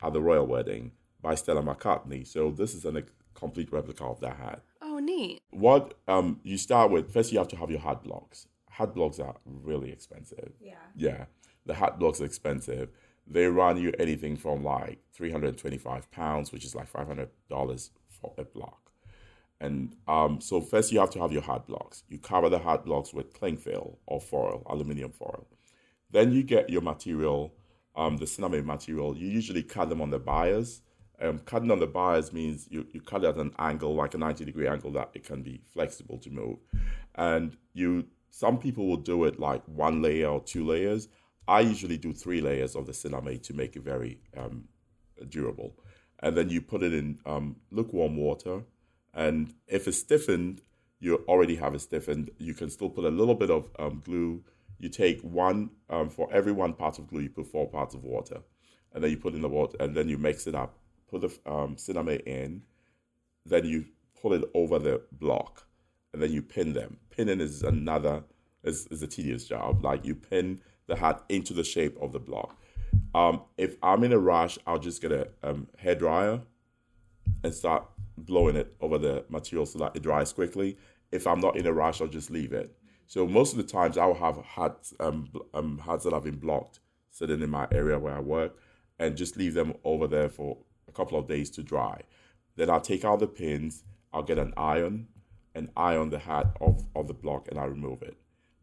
at 0.03 0.13
the 0.13 0.21
royal 0.21 0.47
wedding 0.47 0.93
by 1.21 1.35
Stella 1.35 1.63
McCartney. 1.63 2.27
So 2.27 2.51
this 2.51 2.75
is 2.75 2.85
an, 2.87 2.97
a 2.97 3.03
complete 3.35 3.71
replica 3.71 4.05
of 4.05 4.21
that 4.21 4.37
hat. 4.37 4.63
Oh, 4.81 4.99
neat. 4.99 5.43
What 5.51 5.95
um, 6.09 6.41
you 6.43 6.57
start 6.57 6.91
with 6.91 7.13
first, 7.13 7.33
you 7.33 7.39
have 7.39 7.49
to 7.49 7.57
have 7.57 7.71
your 7.71 7.81
hat 7.81 8.03
blocks. 8.03 8.47
Hat 8.71 8.95
blocks 8.95 9.19
are 9.19 9.37
really 9.45 9.93
expensive. 9.93 10.53
Yeah. 10.59 10.75
Yeah. 10.97 11.25
the 11.67 11.75
hat 11.75 11.99
blocks 11.99 12.21
are 12.21 12.25
expensive. 12.25 12.89
They 13.27 13.47
run 13.47 13.77
you 13.77 13.93
anything 13.99 14.37
from 14.37 14.65
like 14.65 14.99
325 15.15 16.11
pounds, 16.11 16.53
which 16.53 16.65
is 16.65 16.75
like 16.75 16.93
$500 16.93 17.29
for 18.09 18.35
a 18.39 18.45
block. 18.45 18.91
And 19.61 19.95
um, 20.09 20.41
so 20.41 20.61
first 20.61 20.91
you 20.91 21.01
have 21.01 21.11
to 21.11 21.21
have 21.21 21.33
your 21.33 21.43
hard 21.43 21.67
blocks. 21.67 22.03
You 22.09 22.19
cover 22.19 22.49
the 22.49 22.59
hard 22.59 22.85
blocks 22.85 23.13
with 23.13 23.35
cling 23.35 23.59
film 23.59 23.97
or 24.07 24.21
foil, 24.21 24.63
aluminium 24.67 25.13
foil. 25.13 25.47
Then 26.11 26.33
you 26.33 26.43
get 26.43 26.71
your 26.71 26.81
material, 26.81 27.55
um, 27.95 28.17
the 28.17 28.25
sinamay 28.25 28.65
material. 28.65 29.17
You 29.17 29.29
usually 29.29 29.63
cut 29.63 29.89
them 29.91 30.01
on 30.01 30.11
the 30.11 30.19
bias. 30.19 30.81
Um, 31.21 31.39
cutting 31.41 31.71
on 31.71 31.79
the 31.79 31.87
bias 31.87 32.33
means 32.33 32.67
you, 32.71 32.87
you 32.93 33.03
cut 33.03 33.23
it 33.23 33.29
at 33.29 33.37
an 33.37 33.53
angle, 33.59 33.95
like 33.95 34.15
a 34.15 34.19
90 34.19 34.47
degree 34.47 34.67
angle, 34.67 34.91
that 34.93 35.11
it 35.13 35.25
can 35.25 35.43
be 35.43 35.61
flexible 35.75 36.17
to 36.19 36.31
move. 36.31 36.57
And 37.15 37.57
you, 37.75 38.07
some 38.31 38.59
people 38.59 38.89
will 38.89 38.97
do 38.97 39.25
it 39.25 39.39
like 39.39 39.63
one 39.67 40.01
layer 40.01 40.29
or 40.29 40.41
two 40.41 40.65
layers. 40.65 41.09
I 41.51 41.61
usually 41.63 41.99
do 41.99 42.13
three 42.13 42.41
layers 42.41 42.77
of 42.77 42.87
the 42.87 42.93
sinamay 42.93 43.43
to 43.43 43.53
make 43.53 43.75
it 43.75 43.83
very 43.83 44.21
um, 44.37 44.69
durable. 45.29 45.75
And 46.21 46.37
then 46.37 46.49
you 46.49 46.63
put 46.63 46.85
it 46.85 46.95
in 46.95 47.19
um, 47.27 47.57
lukewarm 47.73 48.17
water. 48.17 48.63
And 49.13 49.53
if 49.67 49.89
it's 49.89 49.99
stiffened, 49.99 50.63
you 51.01 51.25
already 51.27 51.57
have 51.57 51.75
it 51.75 51.81
stiffened. 51.81 52.31
You 52.39 52.55
can 52.55 52.71
still 52.71 52.89
put 52.89 53.05
a 53.05 53.11
little 53.11 53.35
bit 53.35 53.51
of 53.51 53.69
um, 53.81 54.01
glue. 54.05 54.45
You 54.79 54.91
take 54.91 55.21
one, 55.23 55.71
um, 55.89 56.09
for 56.09 56.33
every 56.33 56.53
one 56.53 56.73
part 56.73 57.01
of 57.01 57.09
glue, 57.09 57.23
you 57.23 57.31
put 57.31 57.49
four 57.49 57.69
parts 57.69 57.97
of 57.97 58.05
water. 58.05 58.43
And 58.93 59.03
then 59.03 59.11
you 59.11 59.17
put 59.17 59.35
in 59.35 59.43
the 59.43 59.49
water, 59.49 59.77
and 59.81 59.97
then 59.97 60.09
you 60.09 60.19
mix 60.19 60.47
it 60.47 60.55
up. 60.55 60.79
Put 61.11 61.23
the 61.23 61.51
um, 61.51 61.75
sinamay 61.75 62.25
in. 62.27 62.63
Then 63.45 63.65
you 63.65 63.87
pull 64.23 64.35
it 64.35 64.45
over 64.55 64.79
the 64.79 65.03
block. 65.11 65.67
And 66.13 66.23
then 66.23 66.31
you 66.31 66.43
pin 66.43 66.75
them. 66.75 66.99
Pinning 67.11 67.41
is 67.41 67.65
another, 67.65 68.23
is, 68.63 68.87
is 68.93 69.03
a 69.03 69.09
tedious 69.09 69.47
job. 69.47 69.83
Like 69.85 70.05
you 70.05 70.15
pin 70.15 70.61
the 70.91 70.97
hat 70.97 71.23
into 71.29 71.55
the 71.55 71.65
shape 71.65 71.97
of 72.03 72.13
the 72.13 72.19
block. 72.19 72.57
Um, 73.15 73.43
if 73.57 73.77
I'm 73.83 74.05
in 74.05 74.13
a 74.13 74.19
rush, 74.19 74.59
I'll 74.67 74.79
just 74.79 75.01
get 75.01 75.13
a 75.13 75.29
um, 75.43 75.69
hair 75.79 75.95
dryer 75.95 76.43
and 77.43 77.55
start 77.55 77.85
blowing 78.19 78.57
it 78.57 78.75
over 78.81 78.99
the 78.99 79.25
material 79.29 79.67
so 79.67 79.79
that 79.79 79.97
it 79.97 80.03
dries 80.03 80.33
quickly. 80.33 80.77
If 81.13 81.27
I'm 81.27 81.41
not 81.41 81.57
in 81.57 81.67
a 81.67 81.73
rush, 81.73 82.01
I'll 82.01 82.09
just 82.09 82.31
leave 82.31 82.53
it. 82.53 82.77
So 83.07 83.27
most 83.27 83.53
of 83.53 83.57
the 83.57 83.65
times, 83.65 83.97
I'll 83.97 84.15
have 84.15 84.45
hats, 84.45 84.93
um, 85.01 85.29
um, 85.55 85.79
hats 85.79 86.05
that 86.05 86.13
have 86.13 86.25
been 86.25 86.39
blocked 86.39 86.81
sitting 87.11 87.41
in 87.41 87.51
my 87.51 87.67
area 87.73 87.99
where 87.99 88.17
I 88.17 88.21
work, 88.21 88.57
and 88.99 89.17
just 89.17 89.37
leave 89.37 89.55
them 89.55 89.75
over 89.85 90.07
there 90.07 90.29
for 90.29 90.59
a 90.89 90.93
couple 90.93 91.19
of 91.19 91.27
days 91.27 91.51
to 91.51 91.63
dry. 91.63 92.03
Then 92.57 92.71
I'll 92.71 92.81
take 92.81 93.05
out 93.05 93.21
the 93.21 93.27
pins. 93.27 93.85
I'll 94.13 94.23
get 94.23 94.39
an 94.39 94.53
iron 94.57 95.09
and 95.55 95.71
iron 95.77 96.11
the 96.11 96.19
hat 96.19 96.57
off 96.61 96.83
of 96.95 97.09
the 97.09 97.15
block, 97.15 97.49
and 97.49 97.59
I 97.59 97.65
remove 97.65 98.03
it. 98.03 98.17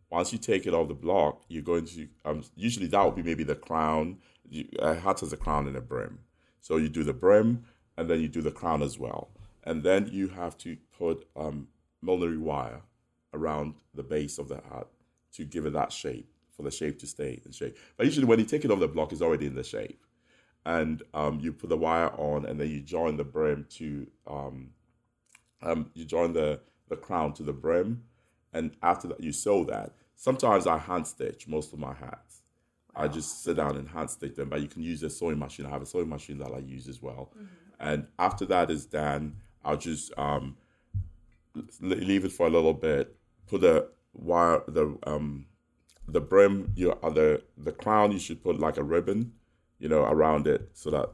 Once 0.10 0.32
you 0.32 0.40
take 0.40 0.66
it 0.66 0.74
off 0.74 0.88
the 0.88 0.94
block, 0.94 1.44
you're 1.50 1.62
going 1.62 1.86
to 1.86 2.08
um, 2.26 2.44
usually 2.56 2.88
that 2.88 3.04
would 3.04 3.16
be 3.16 3.24
maybe 3.24 3.44
the 3.44 3.56
crown. 3.56 4.18
You, 4.50 4.66
a 4.80 4.96
hat 4.96 5.20
has 5.20 5.34
a 5.34 5.38
crown 5.38 5.68
and 5.68 5.76
a 5.76 5.82
brim, 5.82 6.20
so 6.62 6.78
you 6.78 6.90
do 6.90 7.04
the 7.04 7.14
brim 7.14 7.66
and 7.98 8.10
then 8.10 8.22
you 8.22 8.28
do 8.28 8.42
the 8.42 8.52
crown 8.52 8.82
as 8.84 9.00
well, 9.00 9.32
and 9.64 9.84
then 9.84 10.08
you 10.12 10.28
have 10.30 10.58
to 10.60 10.78
put 10.98 11.28
um, 11.36 11.68
millinery 12.02 12.38
wire 12.38 12.82
around 13.34 13.74
the 13.94 14.04
base 14.04 14.38
of 14.38 14.48
the 14.48 14.62
hat 14.72 14.88
to 15.34 15.44
give 15.44 15.66
it 15.66 15.74
that 15.74 15.92
shape 15.92 16.32
for 16.56 16.64
the 16.64 16.72
shape 16.72 17.00
to 17.00 17.08
stay 17.08 17.42
in 17.46 17.52
shape. 17.52 17.78
But 17.98 18.06
usually, 18.06 18.26
when 18.26 18.40
you 18.40 18.46
take 18.46 18.64
it 18.64 18.72
off 18.72 18.80
the 18.80 18.88
block, 18.88 19.12
it's 19.12 19.22
already 19.22 19.48
in 19.48 19.56
the 19.56 19.64
shape, 19.64 20.06
and 20.66 21.02
um, 21.14 21.40
you 21.40 21.52
put 21.52 21.70
the 21.70 21.78
wire 21.78 22.12
on, 22.18 22.46
and 22.46 22.60
then 22.60 22.70
you 22.70 22.82
join 22.82 23.18
the 23.18 23.24
brim 23.24 23.66
to 23.72 24.08
um, 24.28 24.70
um, 25.62 25.90
you 25.94 26.06
join 26.06 26.34
the 26.34 26.62
the 26.90 26.96
crown 26.96 27.34
to 27.34 27.44
the 27.44 27.54
brim, 27.54 28.04
and 28.58 28.76
after 28.82 29.08
that 29.10 29.22
you 29.22 29.32
sew 29.32 29.64
that. 29.66 29.94
Sometimes 30.16 30.66
I 30.66 30.78
hand 30.78 31.06
stitch 31.08 31.48
most 31.48 31.74
of 31.74 31.80
my 31.80 31.94
hats. 31.94 32.42
I 32.96 33.08
just 33.08 33.44
sit 33.44 33.58
down 33.58 33.78
and 33.78 33.88
hand 33.88 34.10
stitch 34.10 34.36
them, 34.36 34.50
but 34.50 34.62
you 34.62 34.68
can 34.68 34.82
use 34.82 35.04
a 35.04 35.10
sewing 35.10 35.38
machine. 35.38 35.68
I 35.68 35.70
have 35.70 35.84
a 35.84 35.86
sewing 35.86 36.10
machine 36.10 36.40
that 36.40 36.52
I 36.52 36.58
use 36.58 36.88
as 36.88 37.02
well. 37.02 37.32
And 37.80 38.08
after 38.18 38.46
that 38.48 38.72
is 38.72 38.88
done, 38.88 39.36
I'll 39.64 39.78
just 39.78 40.12
um, 40.18 40.58
leave 41.80 42.26
it 42.26 42.32
for 42.32 42.48
a 42.48 42.50
little 42.50 42.74
bit. 42.74 43.16
Put 43.46 43.62
the 43.62 43.90
wire, 44.14 44.64
the 44.68 44.98
um, 45.06 45.46
the 46.08 46.22
brim, 46.22 46.72
your 46.76 46.98
other 47.04 47.42
the 47.56 47.72
crown. 47.72 48.12
You 48.12 48.20
should 48.20 48.42
put 48.44 48.60
like 48.60 48.78
a 48.78 48.84
ribbon, 48.84 49.34
you 49.78 49.90
know, 49.90 50.04
around 50.04 50.48
it 50.48 50.72
so 50.74 50.90
that 50.90 51.10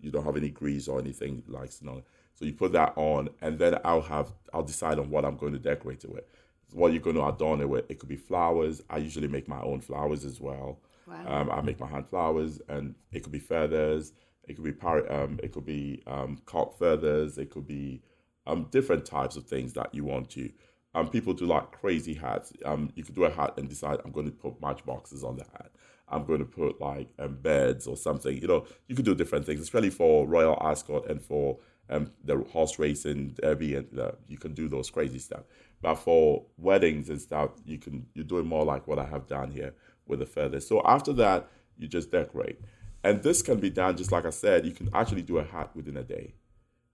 you 0.00 0.10
don't 0.10 0.24
have 0.24 0.36
any 0.36 0.48
grease 0.48 0.88
or 0.88 0.98
anything 0.98 1.42
like. 1.48 1.70
So 1.72 2.44
you 2.44 2.52
put 2.54 2.72
that 2.72 2.94
on, 2.96 3.28
and 3.42 3.58
then 3.58 3.78
I'll 3.84 4.02
have 4.02 4.32
I'll 4.54 4.62
decide 4.62 4.98
on 4.98 5.10
what 5.10 5.24
I'm 5.26 5.36
going 5.36 5.52
to 5.52 5.58
decorate 5.58 6.04
it 6.04 6.10
with. 6.10 6.24
What 6.72 6.92
you're 6.92 7.00
going 7.00 7.16
to 7.16 7.26
adorn 7.26 7.60
it 7.60 7.68
with. 7.68 7.90
It 7.90 7.98
could 7.98 8.08
be 8.08 8.16
flowers. 8.16 8.82
I 8.90 8.98
usually 8.98 9.28
make 9.28 9.48
my 9.48 9.60
own 9.62 9.80
flowers 9.80 10.24
as 10.24 10.40
well. 10.40 10.80
Um, 11.26 11.50
I 11.50 11.60
make 11.62 11.78
my 11.80 11.86
hand 11.86 12.08
flowers, 12.08 12.60
and 12.68 12.94
it 13.12 13.22
could 13.22 13.32
be 13.32 13.38
feathers. 13.38 14.12
It 14.44 14.54
could 14.54 14.64
be 14.64 14.72
parrot. 14.72 15.10
um, 15.10 15.38
it 15.42 15.52
could 15.52 15.64
be 15.64 16.02
um, 16.06 16.40
cock 16.44 16.78
feathers. 16.78 17.38
It 17.38 17.50
could 17.50 17.66
be 17.66 18.02
um, 18.46 18.68
different 18.70 19.04
types 19.04 19.36
of 19.36 19.46
things 19.46 19.72
that 19.74 19.94
you 19.94 20.04
want 20.04 20.30
to. 20.30 20.50
Um, 20.94 21.08
people 21.08 21.34
do 21.34 21.46
like 21.46 21.72
crazy 21.72 22.14
hats. 22.14 22.52
Um, 22.64 22.90
you 22.94 23.04
could 23.04 23.14
do 23.14 23.24
a 23.24 23.30
hat 23.30 23.54
and 23.58 23.68
decide 23.68 23.98
I'm 24.04 24.12
going 24.12 24.26
to 24.26 24.32
put 24.32 24.60
matchboxes 24.60 25.22
on 25.24 25.36
the 25.36 25.44
hat. 25.44 25.70
I'm 26.08 26.24
going 26.24 26.38
to 26.38 26.44
put 26.44 26.80
like 26.80 27.08
um, 27.18 27.36
beds 27.36 27.86
or 27.86 27.96
something. 27.96 28.36
You 28.36 28.48
know, 28.48 28.66
you 28.88 28.94
could 28.94 29.04
do 29.04 29.14
different 29.14 29.44
things, 29.46 29.60
especially 29.60 29.90
for 29.90 30.26
Royal 30.26 30.56
Ascot 30.60 31.08
and 31.10 31.20
for 31.22 31.58
um, 31.90 32.10
the 32.24 32.38
horse 32.52 32.78
racing 32.78 33.36
derby, 33.40 33.74
and 33.74 33.98
uh, 33.98 34.12
you 34.26 34.38
can 34.38 34.54
do 34.54 34.68
those 34.68 34.90
crazy 34.90 35.18
stuff. 35.18 35.42
But 35.82 35.96
for 35.96 36.46
weddings 36.56 37.08
and 37.10 37.20
stuff, 37.20 37.50
you 37.64 37.78
can 37.78 38.06
you're 38.14 38.24
doing 38.24 38.46
more 38.46 38.64
like 38.64 38.86
what 38.86 38.98
I 38.98 39.04
have 39.04 39.26
done 39.26 39.50
here 39.50 39.74
with 40.06 40.20
the 40.20 40.26
feathers. 40.26 40.66
So 40.66 40.82
after 40.84 41.12
that, 41.14 41.48
you 41.76 41.86
just 41.88 42.10
decorate, 42.10 42.60
and 43.04 43.22
this 43.22 43.42
can 43.42 43.60
be 43.60 43.70
done 43.70 43.96
just 43.96 44.12
like 44.12 44.24
I 44.24 44.30
said. 44.30 44.64
You 44.64 44.72
can 44.72 44.88
actually 44.94 45.22
do 45.22 45.38
a 45.38 45.44
hat 45.44 45.76
within 45.76 45.96
a 45.96 46.02
day. 46.02 46.34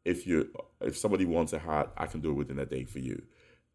If 0.05 0.27
you 0.27 0.51
if 0.81 0.97
somebody 0.97 1.25
wants 1.25 1.53
a 1.53 1.59
hat, 1.59 1.93
I 1.97 2.07
can 2.07 2.21
do 2.21 2.31
it 2.31 2.35
within 2.35 2.59
a 2.59 2.67
day 2.67 2.85
for 2.85 2.99
you. 2.99 3.23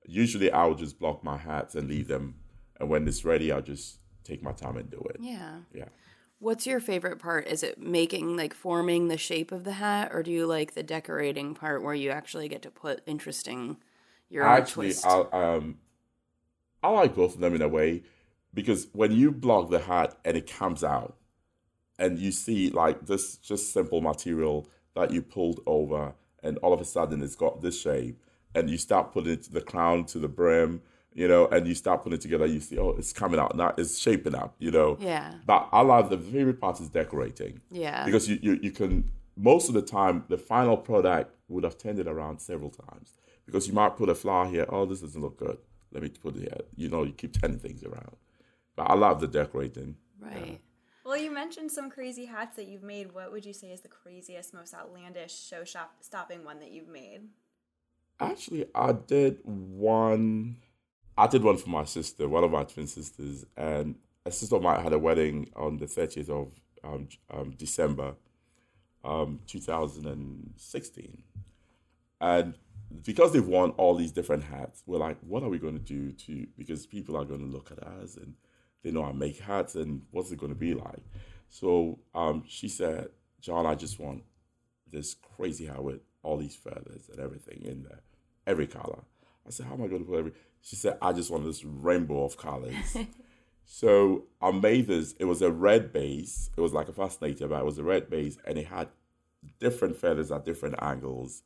Usually, 0.05 0.51
I'll 0.51 0.75
just 0.75 0.99
block 0.99 1.23
my 1.23 1.37
hats 1.37 1.75
and 1.75 1.87
leave 1.87 2.07
them, 2.07 2.35
and 2.79 2.89
when 2.89 3.07
it's 3.07 3.23
ready, 3.23 3.51
I'll 3.51 3.61
just 3.61 3.99
take 4.23 4.43
my 4.43 4.51
time 4.51 4.77
and 4.77 4.89
do 4.89 4.99
it. 5.09 5.17
Yeah. 5.19 5.59
Yeah. 5.73 5.85
What's 6.39 6.67
your 6.67 6.79
favorite 6.79 7.17
part? 7.17 7.47
Is 7.47 7.63
it 7.63 7.79
making 7.81 8.37
like 8.37 8.53
forming 8.53 9.07
the 9.07 9.17
shape 9.17 9.51
of 9.51 9.63
the 9.63 9.73
hat, 9.73 10.11
or 10.13 10.21
do 10.21 10.31
you 10.31 10.45
like 10.45 10.73
the 10.73 10.83
decorating 10.83 11.55
part 11.55 11.81
where 11.81 11.95
you 11.95 12.11
actually 12.11 12.47
get 12.47 12.61
to 12.63 12.69
put 12.69 13.01
interesting 13.07 13.77
your 14.29 14.45
own 14.45 14.57
actually 14.57 14.87
twist? 14.87 15.05
I, 15.05 15.19
um 15.31 15.77
I 16.83 16.89
like 16.89 17.15
both 17.15 17.35
of 17.35 17.41
them 17.41 17.55
in 17.55 17.61
a 17.61 17.67
way 17.67 18.03
because 18.53 18.87
when 18.93 19.11
you 19.11 19.31
block 19.31 19.69
the 19.69 19.79
hat 19.79 20.17
and 20.23 20.37
it 20.37 20.47
comes 20.51 20.83
out 20.83 21.15
and 21.99 22.17
you 22.19 22.31
see 22.31 22.69
like 22.69 23.05
this 23.07 23.37
just 23.37 23.73
simple 23.73 24.01
material 24.01 24.67
that 24.95 25.11
you 25.11 25.21
pulled 25.21 25.59
over 25.65 26.13
and 26.43 26.57
all 26.59 26.73
of 26.73 26.81
a 26.81 26.85
sudden 26.85 27.21
it's 27.21 27.35
got 27.35 27.61
this 27.61 27.79
shape 27.81 28.21
and 28.55 28.69
you 28.69 28.77
start 28.77 29.11
putting 29.11 29.33
it 29.33 29.43
to 29.43 29.51
the 29.51 29.61
crown 29.61 30.05
to 30.05 30.19
the 30.19 30.27
brim 30.27 30.81
you 31.13 31.27
know 31.27 31.47
and 31.47 31.67
you 31.67 31.73
start 31.73 32.03
putting 32.03 32.17
it 32.17 32.21
together 32.21 32.45
you 32.45 32.59
see 32.59 32.77
oh 32.77 32.91
it's 32.97 33.11
coming 33.11 33.39
out 33.39 33.55
now 33.55 33.73
it's 33.77 33.97
shaping 33.97 34.35
up 34.35 34.55
you 34.59 34.69
know 34.71 34.97
Yeah. 34.99 35.33
but 35.45 35.67
I 35.71 35.81
love 35.81 36.09
the 36.09 36.17
favorite 36.17 36.61
part 36.61 36.79
is 36.79 36.89
decorating 36.89 37.59
Yeah. 37.71 38.05
because 38.05 38.29
you, 38.29 38.37
you, 38.41 38.59
you 38.61 38.71
can 38.71 39.11
most 39.35 39.67
of 39.67 39.73
the 39.73 39.81
time 39.81 40.23
the 40.29 40.37
final 40.37 40.77
product 40.77 41.33
would 41.47 41.63
have 41.63 41.77
turned 41.77 41.99
it 41.99 42.07
around 42.07 42.39
several 42.39 42.69
times 42.69 43.13
because 43.47 43.67
you 43.67 43.73
might 43.73 43.97
put 43.97 44.09
a 44.09 44.15
flower 44.15 44.47
here 44.47 44.65
oh 44.69 44.85
this 44.85 45.01
doesn't 45.01 45.21
look 45.21 45.37
good 45.37 45.57
let 45.91 46.03
me 46.03 46.09
put 46.09 46.35
it 46.35 46.41
here 46.41 46.61
you 46.75 46.89
know 46.89 47.03
you 47.03 47.13
keep 47.13 47.41
turning 47.41 47.57
things 47.57 47.83
around 47.83 48.15
but 48.75 48.83
i 48.83 48.93
love 48.93 49.19
the 49.19 49.27
decorating 49.27 49.95
right. 50.21 50.59
Well, 51.03 51.15
you 51.15 51.31
mentioned 51.31 51.71
some 51.71 51.89
crazy 51.89 52.25
hats 52.25 52.57
that 52.57 52.67
you've 52.67 52.83
made. 52.83 53.13
What 53.13 53.31
would 53.31 53.45
you 53.45 53.53
say 53.53 53.67
is 53.71 53.79
the 53.79 53.87
craziest, 53.87 54.53
most 54.53 54.73
outlandish 54.73 55.33
show 55.33 55.63
shop 55.63 55.93
stopping 56.01 56.43
one 56.43 56.59
that 56.59 56.71
you've 56.71 56.89
made? 56.89 57.21
actually 58.19 58.65
i 58.73 58.91
did 58.91 59.37
one 59.43 60.57
i 61.17 61.27
did 61.27 61.43
one 61.43 61.57
for 61.57 61.69
my 61.69 61.83
sister 61.83 62.27
one 62.27 62.43
of 62.43 62.51
my 62.51 62.63
twin 62.63 62.87
sisters 62.87 63.45
and 63.55 63.95
a 64.25 64.31
sister 64.31 64.55
of 64.55 64.61
mine 64.61 64.81
had 64.81 64.93
a 64.93 64.99
wedding 64.99 65.49
on 65.55 65.77
the 65.77 65.85
30th 65.85 66.29
of 66.29 66.51
um, 66.83 67.07
um, 67.31 67.53
december 67.57 68.15
um, 69.03 69.39
2016 69.47 71.23
and 72.19 72.55
because 73.03 73.33
they've 73.33 73.45
worn 73.45 73.71
all 73.71 73.95
these 73.95 74.11
different 74.11 74.43
hats, 74.43 74.83
we're 74.85 74.97
like, 74.97 75.17
what 75.21 75.43
are 75.43 75.49
we 75.49 75.59
going 75.59 75.77
to 75.77 75.79
do 75.79 76.11
to 76.11 76.47
because 76.57 76.85
people 76.85 77.17
are 77.17 77.25
going 77.25 77.39
to 77.39 77.45
look 77.45 77.71
at 77.71 77.79
us 77.79 78.15
and 78.15 78.35
they 78.83 78.91
know 78.91 79.03
I 79.03 79.11
make 79.11 79.39
hats 79.39 79.75
and 79.75 80.03
what's 80.11 80.31
it 80.31 80.39
going 80.39 80.53
to 80.53 80.59
be 80.59 80.73
like? 80.73 81.03
So 81.49 81.99
um, 82.13 82.43
she 82.47 82.67
said, 82.67 83.09
John, 83.41 83.65
I 83.65 83.75
just 83.75 83.99
want 83.99 84.23
this 84.91 85.15
crazy 85.35 85.65
hat 85.65 85.83
with 85.83 86.01
all 86.23 86.37
these 86.37 86.55
feathers 86.55 87.09
and 87.09 87.19
everything 87.19 87.61
in 87.63 87.83
there, 87.83 88.01
every 88.45 88.67
color. 88.67 88.99
I 89.45 89.49
said, 89.49 89.65
how 89.65 89.73
am 89.73 89.83
I 89.83 89.87
going 89.87 90.03
to 90.03 90.09
put 90.09 90.19
every? 90.19 90.33
She 90.61 90.75
said, 90.75 90.97
I 91.01 91.13
just 91.13 91.31
want 91.31 91.45
this 91.45 91.63
rainbow 91.63 92.23
of 92.25 92.37
colors. 92.37 92.97
so 93.65 94.25
I 94.41 94.51
made 94.51 94.87
this. 94.87 95.13
It 95.19 95.25
was 95.25 95.41
a 95.41 95.51
red 95.51 95.93
base. 95.93 96.49
It 96.57 96.61
was 96.61 96.73
like 96.73 96.89
a 96.89 96.93
fascinator, 96.93 97.47
but 97.47 97.59
it 97.59 97.65
was 97.65 97.77
a 97.77 97.83
red 97.83 98.09
base, 98.09 98.37
and 98.45 98.57
it 98.57 98.67
had 98.67 98.89
different 99.59 99.95
feathers 99.95 100.31
at 100.31 100.43
different 100.43 100.75
angles. 100.81 101.43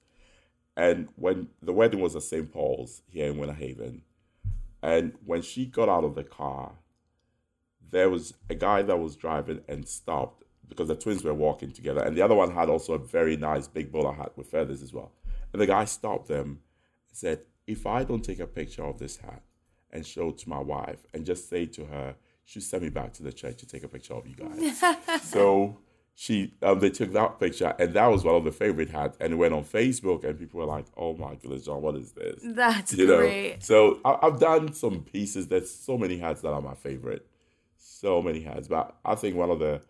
And 0.75 1.09
when 1.15 1.49
the 1.61 1.73
wedding 1.73 1.99
was 1.99 2.15
at 2.15 2.23
St. 2.23 2.51
Paul's 2.51 3.01
here 3.09 3.27
in 3.27 3.37
Winter 3.37 3.55
Haven, 3.55 4.03
and 4.81 5.13
when 5.25 5.41
she 5.41 5.65
got 5.65 5.89
out 5.89 6.03
of 6.03 6.15
the 6.15 6.23
car, 6.23 6.73
there 7.91 8.09
was 8.09 8.33
a 8.49 8.55
guy 8.55 8.81
that 8.81 8.97
was 8.97 9.15
driving 9.15 9.61
and 9.67 9.87
stopped 9.87 10.43
because 10.67 10.87
the 10.87 10.95
twins 10.95 11.23
were 11.23 11.33
walking 11.33 11.71
together, 11.71 12.01
and 12.01 12.15
the 12.15 12.21
other 12.21 12.35
one 12.35 12.53
had 12.53 12.69
also 12.69 12.93
a 12.93 12.97
very 12.97 13.35
nice 13.35 13.67
big 13.67 13.91
bowler 13.91 14.13
hat 14.13 14.31
with 14.37 14.47
feathers 14.47 14.81
as 14.81 14.93
well. 14.93 15.11
And 15.51 15.61
the 15.61 15.67
guy 15.67 15.83
stopped 15.83 16.29
them 16.29 16.61
and 17.09 17.17
said, 17.17 17.41
"If 17.67 17.85
I 17.85 18.05
don't 18.05 18.23
take 18.23 18.39
a 18.39 18.47
picture 18.47 18.85
of 18.85 18.97
this 18.97 19.17
hat 19.17 19.43
and 19.91 20.05
show 20.07 20.29
it 20.29 20.37
to 20.39 20.49
my 20.49 20.59
wife 20.59 21.05
and 21.13 21.25
just 21.25 21.49
say 21.49 21.65
to 21.65 21.85
her, 21.85 22.15
she 22.45 22.61
send 22.61 22.83
me 22.83 22.89
back 22.89 23.11
to 23.13 23.23
the 23.23 23.33
church 23.33 23.57
to 23.57 23.67
take 23.67 23.83
a 23.83 23.89
picture 23.89 24.13
of 24.13 24.25
you 24.25 24.35
guys." 24.35 24.81
so 25.29 25.77
she 26.15 26.53
um, 26.61 26.79
they 26.79 26.89
took 26.89 27.13
that 27.13 27.39
picture 27.39 27.73
and 27.79 27.93
that 27.93 28.07
was 28.07 28.23
one 28.23 28.35
of 28.35 28.43
the 28.43 28.51
favorite 28.51 28.89
hats 28.89 29.17
and 29.19 29.33
it 29.33 29.35
went 29.35 29.53
on 29.53 29.63
facebook 29.63 30.23
and 30.23 30.37
people 30.37 30.59
were 30.59 30.65
like 30.65 30.85
oh 30.97 31.15
my 31.15 31.35
goodness 31.35 31.65
john 31.65 31.81
what 31.81 31.95
is 31.95 32.11
this? 32.11 32.39
That's 32.43 32.93
you 32.93 33.07
know? 33.07 33.17
great. 33.17 33.63
so 33.63 33.99
I, 34.05 34.17
i've 34.23 34.39
done 34.39 34.73
some 34.73 35.01
pieces. 35.03 35.47
There's 35.47 35.71
so 35.73 35.97
many 35.97 36.17
hats 36.17 36.41
that 36.41 36.51
are 36.51 36.61
my 36.61 36.75
favorite. 36.75 37.27
So 37.77 38.21
many 38.21 38.41
hats. 38.41 38.67
But 38.67 38.95
i 39.05 39.15
think 39.15 39.35
one 39.35 39.49
of 39.49 39.59
the 39.59 39.81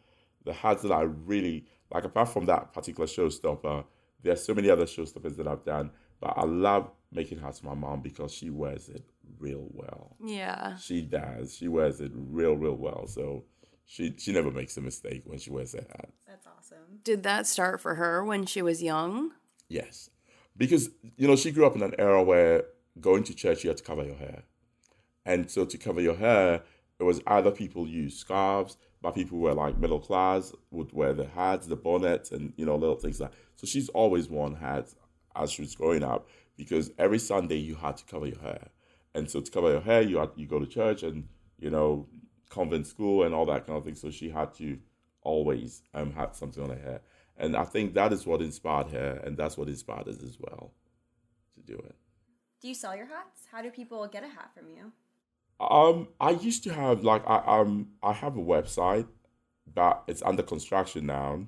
the 0.46 0.54
hats 0.54 0.84
that 0.84 0.92
i 0.92 1.02
really 1.02 1.66
like 1.94 2.04
apart 2.04 2.30
from 2.30 2.46
that 2.46 2.74
particular 2.74 3.08
showstopper 3.08 3.84
there's 4.24 4.44
so 4.44 4.54
many 4.54 4.70
other 4.70 4.86
showstoppers 4.86 5.36
that 5.38 5.48
i've 5.48 5.64
done 5.66 5.92
but 6.20 6.34
i 6.36 6.44
love 6.44 6.90
making 7.12 7.40
hats 7.40 7.60
for 7.60 7.68
my 7.68 7.76
mom 7.76 8.02
because 8.02 8.34
she 8.34 8.50
wears 8.50 8.90
it 8.90 9.04
real 9.40 9.68
well. 9.74 10.16
Yeah. 10.24 10.78
she 10.78 11.02
does. 11.02 11.56
She 11.56 11.68
wears 11.68 12.00
it 12.00 12.12
real 12.14 12.54
real 12.54 12.76
well. 12.76 13.08
So 13.08 13.44
she 13.92 14.14
she 14.18 14.32
never 14.32 14.52
makes 14.52 14.78
a 14.78 14.82
mistake 14.82 15.24
when 15.26 15.38
she 15.38 15.52
wears 15.52 15.74
that 15.74 15.88
hat 15.90 16.10
That's 16.26 16.48
awesome. 16.48 17.00
Did 17.04 17.24
that 17.24 17.46
start 17.46 17.82
for 17.82 17.96
her 17.96 18.24
when 18.24 18.46
she 18.46 18.62
was 18.62 18.82
young? 18.82 19.32
Yes. 19.68 20.10
Because, 20.56 20.90
you 21.18 21.28
know, 21.28 21.36
she 21.36 21.52
grew 21.52 21.66
up 21.66 21.76
in 21.76 21.84
an 21.84 21.96
era 21.98 22.24
where 22.24 22.66
going 23.00 23.24
to 23.24 23.34
church, 23.34 23.64
you 23.64 23.70
had 23.70 23.78
to 23.78 23.84
cover 23.84 24.04
your 24.04 24.16
hair. 24.16 24.44
And 25.26 25.50
so 25.50 25.66
to 25.66 25.78
cover 25.78 26.02
your 26.02 26.16
hair, 26.16 26.62
it 27.00 27.04
was 27.04 27.22
either 27.28 27.52
people 27.52 27.88
used 27.88 28.18
scarves, 28.18 28.78
but 29.02 29.16
people 29.16 29.38
who 29.38 29.44
were 29.44 29.54
like 29.54 29.78
middle 29.78 30.00
class 30.00 30.54
would 30.72 30.92
wear 30.94 31.14
the 31.14 31.26
hats, 31.26 31.68
the 31.68 31.76
bonnets, 31.76 32.32
and, 32.32 32.54
you 32.58 32.66
know, 32.66 32.76
little 32.76 32.96
things 32.96 33.20
like 33.20 33.32
So 33.56 33.66
she's 33.66 33.90
always 33.90 34.30
worn 34.30 34.56
hats 34.56 34.96
as 35.36 35.52
she 35.52 35.62
was 35.64 35.76
growing 35.76 36.04
up 36.04 36.30
because 36.58 36.92
every 36.98 37.20
Sunday 37.20 37.58
you 37.58 37.76
had 37.76 37.98
to 37.98 38.06
cover 38.06 38.28
your 38.28 38.40
hair. 38.40 38.70
And 39.16 39.30
so 39.30 39.42
to 39.42 39.52
cover 39.52 39.72
your 39.72 39.82
hair, 39.82 40.02
you 40.02 40.18
had, 40.18 40.30
you 40.36 40.48
go 40.48 40.60
to 40.60 40.68
church 40.68 41.04
and, 41.04 41.28
you 41.60 41.70
know, 41.70 42.08
convent 42.52 42.86
school 42.86 43.24
and 43.24 43.34
all 43.34 43.46
that 43.48 43.66
kind 43.66 43.78
of 43.78 43.86
thing. 43.86 43.96
So 43.96 44.12
she 44.12 44.30
had 44.30 44.54
to 44.56 44.78
always 45.24 45.82
um, 45.96 46.12
have 46.12 46.36
something 46.36 46.62
on 46.62 46.70
her 46.70 46.76
hair. 46.76 47.02
And 47.38 47.56
I 47.56 47.64
think 47.64 47.96
that 47.96 48.14
is 48.14 48.28
what 48.28 48.42
inspired 48.42 48.90
her, 48.90 49.20
and 49.26 49.36
that's 49.36 49.58
what 49.58 49.68
inspired 49.68 50.08
us 50.08 50.22
as 50.22 50.38
well 50.40 50.74
to 51.56 51.62
do 51.62 51.74
it. 51.80 51.96
Do 52.62 52.68
you 52.68 52.76
sell 52.76 52.96
your 52.96 53.08
hats? 53.08 53.48
How 53.52 53.64
do 53.64 53.72
people 53.72 54.06
get 54.08 54.24
a 54.24 54.28
hat 54.28 54.52
from 54.54 54.70
you? 54.70 54.92
Um, 55.60 56.10
I 56.20 56.32
used 56.32 56.64
to 56.66 56.74
have 56.74 57.04
like 57.04 57.24
I 57.28 57.62
um 57.62 57.90
I 58.04 58.14
have 58.14 58.36
a 58.36 58.42
website, 58.42 59.08
but 59.74 60.04
it's 60.08 60.22
under 60.22 60.44
construction 60.44 61.06
now 61.08 61.48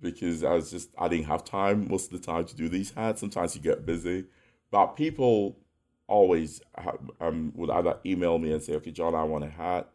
because 0.00 0.44
I 0.44 0.52
was 0.54 0.70
just 0.70 0.90
I 0.98 1.08
didn't 1.08 1.26
have 1.26 1.44
time 1.44 1.88
most 1.88 2.12
of 2.12 2.20
the 2.20 2.26
time 2.26 2.44
to 2.46 2.56
do 2.56 2.68
these 2.68 2.90
hats. 2.90 3.20
Sometimes 3.20 3.54
you 3.54 3.62
get 3.62 3.86
busy, 3.86 4.24
but 4.70 4.96
people 4.96 5.58
always 6.06 6.60
ha- 6.76 6.98
um 7.20 7.52
would 7.54 7.70
either 7.70 7.98
email 8.04 8.38
me 8.38 8.52
and 8.52 8.62
say, 8.62 8.74
"Okay, 8.74 8.90
John, 8.90 9.14
I 9.14 9.22
want 9.22 9.44
a 9.44 9.48
hat." 9.50 9.88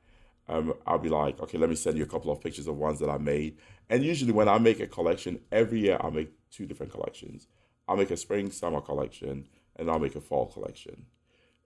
Um, 0.48 0.74
I'll 0.86 1.00
be 1.00 1.10
like, 1.10 1.40
"Okay, 1.40 1.58
let 1.58 1.70
me 1.70 1.76
send 1.76 1.98
you 1.98 2.04
a 2.04 2.08
couple 2.08 2.32
of 2.32 2.42
pictures 2.42 2.68
of 2.68 2.78
ones 2.78 3.00
that 3.00 3.10
I 3.10 3.18
made." 3.18 3.58
And 3.90 4.04
usually, 4.04 4.32
when 4.32 4.50
I 4.50 4.58
make 4.58 4.80
a 4.80 4.88
collection, 4.88 5.40
every 5.52 5.82
year 5.82 5.98
I 6.02 6.10
make 6.10 6.32
two 6.50 6.66
different 6.66 6.92
collections. 6.92 7.48
I'll 7.88 7.98
make 7.98 8.12
a 8.12 8.18
spring 8.18 8.52
summer 8.52 8.82
collection, 8.82 9.48
and 9.76 9.90
I'll 9.90 10.00
make 10.00 10.16
a 10.16 10.22
fall 10.22 10.48
collection 10.48 11.06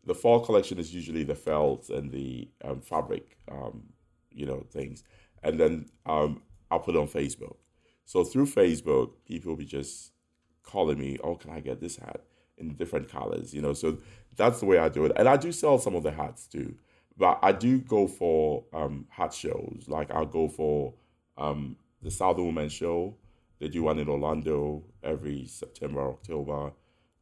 the 0.06 0.16
fall 0.16 0.40
collection 0.40 0.78
is 0.78 0.94
usually 0.94 1.24
the 1.24 1.36
felts 1.36 1.90
and 1.90 2.12
the 2.12 2.48
um, 2.64 2.82
fabric, 2.82 3.38
um, 3.52 3.84
you 4.32 4.46
know, 4.46 4.66
things, 4.72 5.04
and 5.44 5.60
then 5.60 5.88
um, 6.06 6.42
I'll 6.70 6.80
put 6.80 6.96
it 6.96 7.00
on 7.00 7.08
Facebook. 7.08 7.58
So 8.06 8.24
through 8.24 8.46
Facebook, 8.46 9.14
people 9.26 9.50
will 9.50 9.58
be 9.58 9.66
just 9.66 10.12
calling 10.64 11.00
me, 11.00 11.18
"Oh, 11.24 11.36
can 11.36 11.52
I 11.52 11.60
get 11.60 11.82
this 11.82 11.98
hat 11.98 12.22
in 12.58 12.76
different 12.76 13.10
colors?" 13.10 13.54
You 13.54 13.62
know, 13.62 13.74
so 13.74 13.98
that's 14.36 14.60
the 14.60 14.68
way 14.68 14.78
I 14.78 14.90
do 14.90 15.06
it, 15.06 15.12
and 15.16 15.28
I 15.28 15.38
do 15.38 15.52
sell 15.52 15.80
some 15.80 15.96
of 15.96 16.04
the 16.04 16.12
hats 16.12 16.48
too. 16.48 16.76
But 17.18 17.40
I 17.42 17.52
do 17.52 17.80
go 17.80 18.08
for 18.08 18.66
um, 18.74 19.08
shows. 19.32 19.86
Like 19.88 20.12
I'll 20.12 20.26
go 20.26 20.50
for 20.50 20.94
um, 21.38 21.78
the 22.02 22.12
Southern 22.12 22.48
Women 22.48 22.70
Show. 22.70 23.16
They 23.60 23.70
do 23.70 23.84
one 23.84 24.00
in 24.00 24.10
Orlando 24.10 24.84
every 25.02 25.46
September, 25.46 26.02
October. 26.10 26.74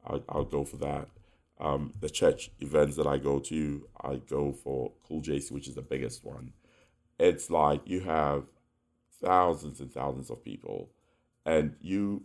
I'll, 0.06 0.23
I'll 0.27 0.45
go 0.45 0.63
for 0.63 0.77
that 0.77 1.08
um, 1.60 1.93
the 1.99 2.10
church 2.10 2.51
events 2.60 2.97
that 2.97 3.08
I 3.08 3.17
go 3.17 3.39
to, 3.39 3.88
I 4.01 4.15
go 4.15 4.51
for 4.51 4.91
Cool 5.08 5.21
JC, 5.21 5.51
which 5.51 5.67
is 5.67 5.75
the 5.75 5.82
biggest 5.82 6.23
one. 6.23 6.53
It's 7.19 7.49
like 7.49 7.82
you 7.86 8.01
have 8.01 8.45
thousands 9.21 9.79
and 9.79 9.91
thousands 9.91 10.29
of 10.29 10.43
people, 10.43 10.89
and 11.45 11.75
you 11.79 12.23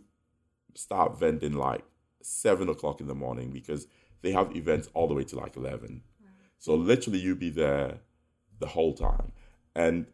start 0.75 1.19
vending 1.19 1.53
like 1.53 1.85
seven 2.21 2.67
o'clock 2.69 2.99
in 2.99 3.07
the 3.07 3.15
morning 3.15 3.51
because 3.51 3.87
they 4.21 4.31
have 4.31 4.55
events 4.55 4.89
all 4.93 5.07
the 5.07 5.13
way 5.13 5.23
to 5.23 5.37
like 5.37 5.55
11. 5.55 6.01
So 6.59 6.75
literally, 6.75 7.19
you 7.19 7.35
be 7.35 7.49
there 7.49 7.99
the 8.59 8.67
whole 8.67 8.93
time. 8.93 9.31
And 9.75 10.05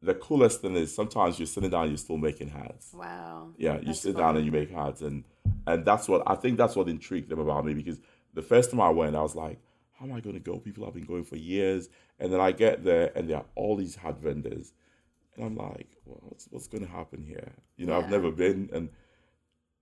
the 0.00 0.14
coolest 0.14 0.60
thing 0.60 0.76
is 0.76 0.94
sometimes 0.94 1.38
you're 1.38 1.46
sitting 1.46 1.70
down, 1.70 1.88
you're 1.88 1.96
still 1.96 2.18
making 2.18 2.50
hats. 2.50 2.92
Wow. 2.94 3.48
Yeah, 3.56 3.80
you 3.80 3.94
sit 3.94 4.16
down 4.16 4.36
and 4.36 4.44
you 4.46 4.52
make 4.52 4.70
hats, 4.70 5.00
and 5.00 5.24
and 5.66 5.84
that's 5.84 6.08
what 6.08 6.22
I 6.26 6.34
think 6.34 6.56
that's 6.56 6.76
what 6.76 6.88
intrigued 6.88 7.30
them 7.30 7.40
about 7.40 7.64
me 7.64 7.74
because 7.74 8.00
the 8.34 8.42
first 8.42 8.70
time 8.70 8.80
I 8.80 8.90
went, 8.90 9.16
I 9.16 9.22
was 9.22 9.34
like, 9.34 9.58
how 9.98 10.04
am 10.04 10.12
I 10.12 10.20
going 10.20 10.34
to 10.34 10.40
go? 10.40 10.58
People 10.58 10.84
have 10.84 10.94
been 10.94 11.04
going 11.04 11.24
for 11.24 11.36
years, 11.36 11.88
and 12.20 12.32
then 12.32 12.40
I 12.40 12.52
get 12.52 12.84
there 12.84 13.10
and 13.16 13.28
there 13.28 13.38
are 13.38 13.46
all 13.56 13.74
these 13.76 13.96
hat 13.96 14.20
vendors, 14.20 14.72
and 15.34 15.44
I'm 15.44 15.56
like, 15.56 15.88
well, 16.04 16.20
what's 16.22 16.46
what's 16.50 16.68
going 16.68 16.84
to 16.84 16.90
happen 16.90 17.24
here? 17.24 17.52
You 17.76 17.86
know, 17.86 17.98
I've 17.98 18.10
never 18.10 18.30
been, 18.30 18.70
and 18.72 18.90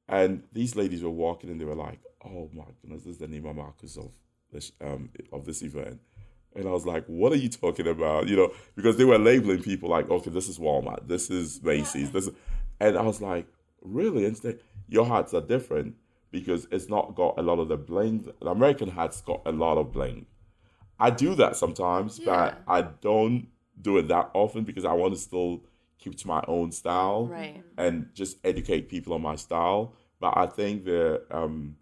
and 0.09 0.45
these 0.53 0.77
ladies 0.77 1.03
were 1.03 1.11
walking 1.11 1.51
and 1.51 1.61
they 1.61 1.65
were 1.65 1.75
like, 1.75 1.99
oh 2.25 2.49
my 2.55 2.65
goodness, 2.81 3.03
this 3.03 3.15
is 3.15 3.19
the 3.19 3.27
Neiman 3.27 3.57
Marcus 3.57 3.97
of 3.97 4.13
um 4.81 5.11
of 5.33 5.45
this 5.45 5.63
event. 5.63 6.01
And 6.55 6.67
I 6.67 6.71
was 6.71 6.87
like, 6.87 7.05
what 7.07 7.33
are 7.33 7.37
you 7.37 7.51
talking 7.51 7.87
about? 7.87 8.29
You 8.29 8.37
know, 8.37 8.53
because 8.77 8.97
they 8.97 9.05
were 9.05 9.19
labeling 9.19 9.63
people 9.63 9.91
like, 9.91 10.09
okay, 10.09 10.31
this 10.31 10.49
is 10.49 10.59
Walmart, 10.59 11.07
this 11.07 11.31
is 11.31 11.63
Macy's, 11.63 12.11
this 12.13 12.29
is, 12.29 12.35
and 12.81 12.97
I 12.97 13.03
was 13.03 13.21
like, 13.21 13.47
really? 13.83 14.25
Instead, 14.25 14.61
your 14.89 15.05
hats 15.05 15.35
are 15.35 15.43
different 15.43 15.97
because 16.31 16.67
it's 16.71 16.89
not 16.89 17.15
got 17.15 17.39
a 17.39 17.43
lot 17.43 17.59
of 17.59 17.69
the 17.69 17.77
bling. 17.77 18.27
The 18.41 18.49
American 18.51 18.89
hats 18.91 19.21
got 19.21 19.43
a 19.45 19.53
lot 19.53 19.77
of 19.77 19.93
bling. 19.93 20.25
I 20.99 21.11
do 21.11 21.35
that 21.35 21.57
sometimes, 21.57 22.19
but 22.19 22.63
I 22.67 22.83
don't 22.83 23.49
do 23.83 23.99
it 23.99 24.09
that 24.09 24.31
often 24.33 24.65
because 24.65 24.87
I 24.87 24.95
want 24.95 25.13
to 25.13 25.21
still 25.21 25.63
keep 25.99 26.17
to 26.17 26.27
my 26.27 26.43
own 26.49 26.73
style 26.73 27.27
Right. 27.27 27.63
and 27.77 28.09
just 28.15 28.39
educate 28.45 28.89
people 28.89 29.13
on 29.13 29.21
my 29.21 29.37
style. 29.37 29.93
But 30.21 30.39
I 30.39 30.47
think 30.47 30.87
the 30.87 31.23
um, 31.31 31.77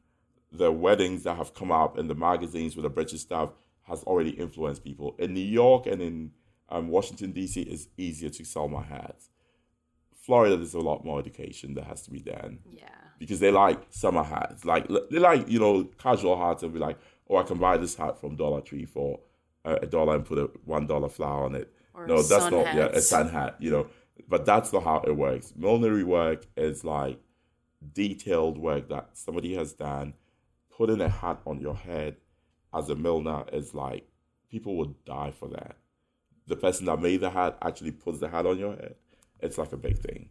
the 0.57 0.71
weddings 0.73 1.25
that 1.25 1.37
have 1.37 1.55
come 1.55 1.73
up 1.73 1.99
in 1.99 2.09
the 2.09 2.15
magazines 2.15 2.77
with 2.77 2.85
the 2.85 2.91
British 2.91 3.21
stuff 3.21 3.51
has 3.83 4.03
already 4.05 4.31
influenced 4.31 4.85
people. 4.85 5.15
In 5.19 5.35
New 5.35 5.41
York 5.41 5.87
and 5.87 6.01
in 6.01 6.31
um, 6.69 6.89
Washington 6.89 7.33
D.C., 7.33 7.61
it's 7.63 7.89
easier 7.99 8.31
to 8.31 8.45
sell 8.45 8.69
my 8.69 8.83
hats. 8.83 9.29
Florida, 10.23 10.57
there's 10.57 10.75
a 10.75 10.81
lot 10.81 11.05
more 11.05 11.19
education 11.19 11.75
that 11.75 11.85
has 11.85 12.03
to 12.03 12.11
be 12.11 12.21
done 12.21 12.61
Yeah. 12.71 12.89
because 13.19 13.41
they 13.41 13.51
like 13.51 13.81
summer 13.91 14.23
hats. 14.23 14.65
Like 14.65 14.89
they 15.11 15.19
like 15.19 15.49
you 15.51 15.59
know 15.59 15.85
casual 15.99 16.39
hats 16.39 16.63
and 16.63 16.73
be 16.73 16.79
like, 16.79 16.99
oh, 17.29 17.37
I 17.37 17.43
can 17.43 17.59
buy 17.59 17.77
this 17.77 17.95
hat 17.97 18.19
from 18.21 18.37
Dollar 18.37 18.63
Tree 18.63 18.87
for 18.87 19.21
uh, 19.67 19.79
a 19.83 19.87
dollar 19.87 20.15
and 20.17 20.25
put 20.25 20.39
a 20.39 20.49
one 20.65 20.87
dollar 20.87 21.09
flower 21.11 21.45
on 21.45 21.55
it. 21.55 21.71
Or 21.93 22.07
no, 22.07 22.23
that's 22.23 22.51
not 22.51 22.75
yeah 22.75 22.87
a 22.87 23.01
sun 23.03 23.29
hat. 23.29 23.57
You 23.59 23.71
know, 23.71 23.87
but 24.29 24.47
that's 24.47 24.73
not 24.73 24.85
how 24.85 25.03
it 25.07 25.15
works. 25.15 25.53
Millinery 25.57 26.05
work 26.05 26.47
is 26.57 26.85
like 26.85 27.21
detailed 27.93 28.57
work 28.59 28.89
that 28.89 29.11
somebody 29.15 29.55
has 29.57 29.73
done. 29.75 30.15
Putting 30.77 31.01
a 31.01 31.09
hat 31.09 31.41
on 31.47 31.61
your 31.61 31.77
head 31.77 32.17
as 32.73 32.89
a 32.89 32.95
milliner 32.95 33.45
is 33.53 33.75
like 33.75 34.09
people 34.51 34.77
would 34.77 35.05
die 35.05 35.31
for 35.31 35.49
that. 35.49 35.77
The 36.47 36.57
person 36.57 36.87
that 36.87 37.01
made 37.01 37.21
the 37.21 37.31
hat 37.31 37.57
actually 37.63 37.93
puts 37.93 38.19
the 38.19 38.29
hat 38.29 38.47
on 38.47 38.59
your 38.59 38.73
head. 38.73 38.97
It's 39.41 39.59
like 39.59 39.73
a 39.73 39.77
big 39.77 39.99
thing. 39.99 40.31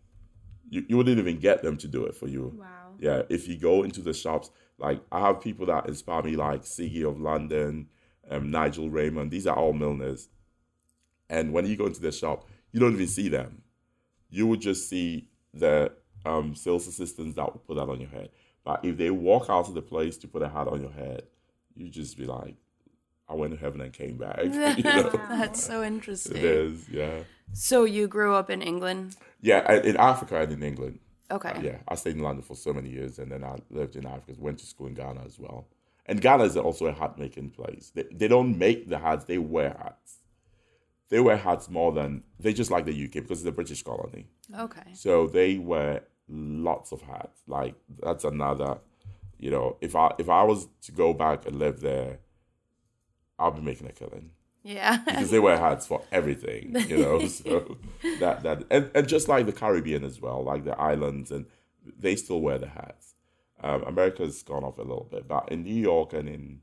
You, 0.70 0.86
you 0.88 0.98
wouldn't 0.98 1.20
even 1.20 1.40
get 1.40 1.64
them 1.64 1.78
to 1.78 1.88
do 1.88 2.06
it 2.06 2.16
for 2.16 2.28
you. 2.28 2.54
Wow. 2.58 2.94
Yeah, 3.00 3.24
if 3.30 3.48
you 3.48 3.58
go 3.58 3.84
into 3.84 4.02
the 4.02 4.14
shops, 4.14 4.50
like 4.78 5.02
I 5.12 5.20
have 5.20 5.42
people 5.42 5.66
that 5.68 5.88
inspire 5.88 6.24
me, 6.24 6.36
like 6.36 6.64
Siggy 6.64 7.08
of 7.08 7.20
London, 7.20 7.88
um, 8.30 8.52
Nigel 8.52 8.90
Rayment. 8.90 9.32
These 9.32 9.48
are 9.48 9.56
all 9.56 9.74
milliners. 9.74 10.30
And 11.30 11.54
when 11.54 11.66
you 11.66 11.76
go 11.76 11.88
into 11.88 12.02
the 12.02 12.12
shop, 12.12 12.48
you 12.72 12.80
don't 12.80 12.94
even 12.94 13.08
see 13.08 13.30
them. 13.30 13.62
You 14.30 14.48
would 14.48 14.62
just 14.62 14.90
see 14.90 15.28
the 15.54 15.92
um, 16.26 16.56
sales 16.56 16.88
assistants 16.88 17.36
that 17.36 17.46
will 17.46 17.62
put 17.66 17.76
that 17.76 17.90
on 17.90 18.00
your 18.00 18.10
head. 18.10 18.30
But 18.64 18.86
if 18.86 18.98
they 18.98 19.10
walk 19.10 19.48
out 19.50 19.68
of 19.68 19.74
the 19.74 19.82
place 19.82 20.18
to 20.18 20.28
put 20.28 20.42
a 20.42 20.50
hat 20.50 20.68
on 20.68 20.82
your 20.82 20.92
head, 20.92 21.24
you 21.76 21.90
just 21.90 22.18
be 22.18 22.26
like, 22.26 22.56
I 23.28 23.34
went 23.34 23.54
to 23.54 23.60
heaven 23.60 23.82
and 23.82 23.92
came 23.92 24.18
back. 24.18 24.40
you 24.44 24.50
know? 24.84 25.10
That's 25.30 25.64
so 25.64 25.84
interesting. 25.84 26.38
is, 26.38 26.88
yeah. 26.90 27.20
So 27.52 27.84
you 27.84 28.08
grew 28.08 28.34
up 28.34 28.50
in 28.50 28.62
England? 28.62 29.16
Yeah, 29.42 29.72
in 29.74 29.98
Africa 29.98 30.42
and 30.42 30.52
in 30.52 30.64
England. 30.64 31.00
Okay. 31.32 31.60
Yeah, 31.64 31.78
I 31.88 31.96
stayed 31.96 32.16
in 32.16 32.22
London 32.22 32.44
for 32.44 32.56
so 32.56 32.74
many 32.74 32.90
years, 32.90 33.20
and 33.20 33.32
then 33.32 33.44
I 33.44 33.58
lived 33.70 33.96
in 33.96 34.06
Africa. 34.06 34.38
Went 34.40 34.60
to 34.60 34.66
school 34.66 34.88
in 34.88 34.94
Ghana 34.94 35.22
as 35.26 35.40
well. 35.40 35.68
And 36.06 36.22
Ghana 36.22 36.44
is 36.44 36.58
also 36.58 36.88
a 36.88 36.92
hat 36.94 37.18
making 37.18 37.52
place. 37.52 37.92
They, 37.96 38.04
they 38.12 38.28
don't 38.28 38.58
make 38.58 38.90
the 38.90 39.00
hats; 39.00 39.26
they 39.26 39.38
wear 39.38 39.70
hats. 39.70 40.20
they 41.10 41.20
wear 41.20 41.38
hats 41.38 41.70
more 41.70 41.92
than 41.92 42.24
they 42.40 42.54
just 42.54 42.72
like 42.72 42.86
the 42.86 43.06
UK 43.06 43.14
because 43.14 43.40
it's 43.40 43.48
a 43.48 43.52
British 43.52 43.84
colony. 43.84 44.28
Okay. 44.58 44.94
So 44.94 45.28
they 45.28 45.58
wear 45.58 46.04
lots 46.34 46.92
of 46.92 47.02
hats. 47.02 47.42
Like 47.48 47.76
that's 48.02 48.24
another, 48.24 48.80
you 49.40 49.52
know, 49.52 49.78
if 49.82 49.96
I 49.96 50.12
if 50.18 50.30
I 50.30 50.44
was 50.44 50.68
to 50.84 50.92
go 50.92 51.14
back 51.14 51.46
and 51.46 51.58
live 51.60 51.80
there, 51.82 52.20
I'll 53.40 53.52
be 53.52 53.62
making 53.62 53.88
a 53.88 53.92
killing 53.92 54.32
Yeah. 54.64 54.98
because 55.06 55.32
they 55.32 55.40
wear 55.40 55.58
hats 55.58 55.86
for 55.88 56.02
everything, 56.12 56.76
you 56.88 56.98
know. 56.98 57.26
So 57.28 57.78
that 58.20 58.44
that 58.44 58.64
and, 58.72 58.90
and 58.96 59.08
just 59.08 59.28
like 59.28 59.46
the 59.46 59.54
Caribbean 59.54 60.04
as 60.04 60.20
well, 60.22 60.44
like 60.44 60.64
the 60.66 60.78
islands, 60.80 61.32
and 61.32 61.46
they 62.00 62.16
still 62.16 62.42
wear 62.42 62.58
the 62.58 62.68
hats. 62.70 63.16
Um, 63.62 63.84
America's 63.84 64.44
gone 64.44 64.64
off 64.64 64.78
a 64.78 64.82
little 64.82 65.08
bit, 65.10 65.28
but 65.28 65.50
in 65.52 65.64
New 65.64 65.74
York 65.76 66.12
and 66.14 66.28
in 66.28 66.60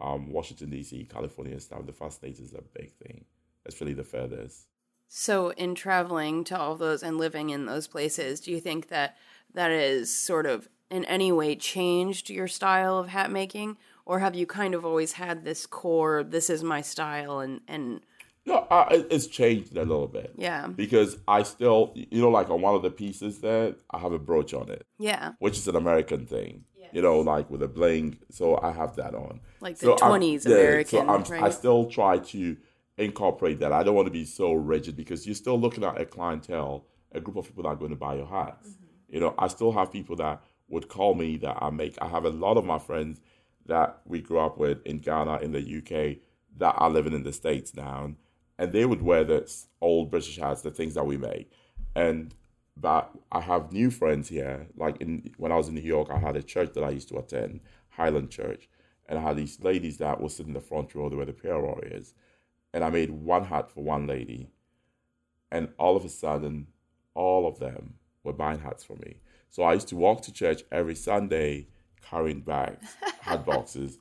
um, 0.00 0.32
Washington 0.32 0.70
D.C., 0.70 1.04
California 1.12 1.52
and 1.52 1.62
stuff, 1.62 1.84
the 1.84 1.92
fast 1.92 2.16
state 2.18 2.38
is 2.38 2.54
a 2.54 2.62
big 2.62 2.94
thing, 2.94 3.24
especially 3.66 3.92
the 3.94 4.04
furthest. 4.04 4.66
So, 5.08 5.50
in 5.50 5.74
traveling 5.74 6.44
to 6.44 6.58
all 6.58 6.76
those 6.76 7.02
and 7.02 7.16
living 7.16 7.50
in 7.50 7.66
those 7.66 7.86
places, 7.86 8.40
do 8.40 8.50
you 8.50 8.60
think 8.60 8.88
that 8.88 9.16
that 9.54 9.70
has 9.70 10.12
sort 10.12 10.46
of 10.46 10.68
in 10.90 11.04
any 11.06 11.32
way 11.32 11.56
changed 11.56 12.30
your 12.30 12.48
style 12.48 12.98
of 12.98 13.08
hat 13.08 13.30
making, 13.30 13.78
or 14.04 14.18
have 14.20 14.34
you 14.34 14.46
kind 14.46 14.74
of 14.74 14.84
always 14.84 15.12
had 15.12 15.44
this 15.44 15.66
core? 15.66 16.22
This 16.22 16.50
is 16.50 16.62
my 16.62 16.82
style, 16.82 17.40
and 17.40 17.60
and 17.66 18.00
No, 18.44 18.66
I, 18.70 19.04
it's 19.10 19.26
changed 19.26 19.76
a 19.76 19.80
little 19.84 20.08
bit. 20.08 20.32
Yeah. 20.36 20.66
Because 20.68 21.16
I 21.26 21.42
still, 21.42 21.92
you 21.94 22.20
know, 22.20 22.30
like 22.30 22.50
on 22.50 22.60
one 22.60 22.74
of 22.74 22.82
the 22.82 22.90
pieces 22.90 23.40
there, 23.40 23.74
I 23.90 23.98
have 23.98 24.12
a 24.12 24.18
brooch 24.18 24.52
on 24.54 24.70
it, 24.70 24.86
yeah, 24.98 25.32
which 25.38 25.56
is 25.56 25.68
an 25.68 25.76
American 25.76 26.26
thing. 26.26 26.64
You 26.90 27.02
know, 27.02 27.18
like 27.18 27.50
with 27.50 27.62
a 27.62 27.68
bling. 27.68 28.16
So 28.30 28.58
I 28.62 28.72
have 28.72 28.96
that 28.96 29.14
on. 29.14 29.40
Like 29.60 29.76
the 29.76 29.90
I'm- 29.92 30.22
20s 30.22 30.46
yeah, 30.46 30.54
American, 30.54 31.06
So 31.06 31.34
I'm, 31.34 31.44
I 31.44 31.50
still 31.50 31.84
try 31.90 32.16
to 32.16 32.56
incorporate 32.98 33.60
that. 33.60 33.72
I 33.72 33.82
don't 33.82 33.94
want 33.94 34.06
to 34.06 34.12
be 34.12 34.24
so 34.24 34.52
rigid 34.52 34.96
because 34.96 35.24
you're 35.26 35.34
still 35.34 35.58
looking 35.58 35.84
at 35.84 36.00
a 36.00 36.04
clientele, 36.04 36.86
a 37.12 37.20
group 37.20 37.36
of 37.36 37.46
people 37.46 37.62
that 37.62 37.70
are 37.70 37.76
going 37.76 37.90
to 37.90 37.96
buy 37.96 38.16
your 38.16 38.26
hats. 38.26 38.68
Mm-hmm. 38.68 39.14
You 39.14 39.20
know, 39.20 39.34
I 39.38 39.48
still 39.48 39.72
have 39.72 39.92
people 39.92 40.16
that 40.16 40.42
would 40.68 40.88
call 40.88 41.14
me 41.14 41.36
that 41.38 41.56
I 41.60 41.70
make. 41.70 41.96
I 42.02 42.08
have 42.08 42.24
a 42.24 42.30
lot 42.30 42.56
of 42.56 42.64
my 42.64 42.78
friends 42.78 43.20
that 43.66 44.00
we 44.04 44.20
grew 44.20 44.40
up 44.40 44.58
with 44.58 44.84
in 44.84 44.98
Ghana, 44.98 45.38
in 45.38 45.52
the 45.52 45.78
UK, 45.78 46.18
that 46.58 46.74
are 46.76 46.90
living 46.90 47.12
in 47.12 47.22
the 47.22 47.32
States 47.32 47.74
now. 47.74 48.12
And 48.58 48.72
they 48.72 48.84
would 48.84 49.02
wear 49.02 49.24
the 49.24 49.50
old 49.80 50.10
British 50.10 50.36
hats, 50.36 50.62
the 50.62 50.70
things 50.70 50.94
that 50.94 51.06
we 51.06 51.16
make. 51.16 51.50
And 51.94 52.34
but 52.80 53.10
I 53.32 53.40
have 53.40 53.72
new 53.72 53.90
friends 53.90 54.28
here. 54.28 54.68
Like 54.76 55.00
in 55.00 55.32
when 55.36 55.52
I 55.52 55.56
was 55.56 55.68
in 55.68 55.74
New 55.74 55.80
York, 55.80 56.08
I 56.10 56.18
had 56.18 56.36
a 56.36 56.42
church 56.42 56.74
that 56.74 56.84
I 56.84 56.90
used 56.90 57.08
to 57.08 57.18
attend, 57.18 57.60
Highland 57.90 58.30
Church, 58.30 58.68
and 59.08 59.18
I 59.18 59.22
had 59.22 59.36
these 59.36 59.60
ladies 59.62 59.98
that 59.98 60.20
would 60.20 60.30
sit 60.30 60.46
in 60.46 60.52
the 60.52 60.60
front 60.60 60.94
row. 60.94 61.08
They 61.08 61.16
were 61.16 61.24
the 61.24 61.32
prayer 61.32 61.60
warriors, 61.60 62.14
and 62.72 62.84
I 62.84 62.90
made 62.90 63.10
one 63.10 63.44
hat 63.44 63.70
for 63.70 63.82
one 63.82 64.06
lady, 64.06 64.50
and 65.50 65.68
all 65.78 65.96
of 65.96 66.04
a 66.04 66.08
sudden, 66.08 66.66
all 67.14 67.46
of 67.46 67.58
them 67.58 67.94
were 68.24 68.32
buying 68.32 68.60
hats 68.60 68.84
for 68.84 68.96
me. 68.96 69.20
So 69.50 69.62
I 69.62 69.74
used 69.74 69.88
to 69.88 69.96
walk 69.96 70.22
to 70.22 70.32
church 70.32 70.62
every 70.70 70.94
Sunday 70.94 71.68
carrying 72.02 72.40
bags, 72.40 72.94
hat 73.20 73.44
boxes, 73.46 73.98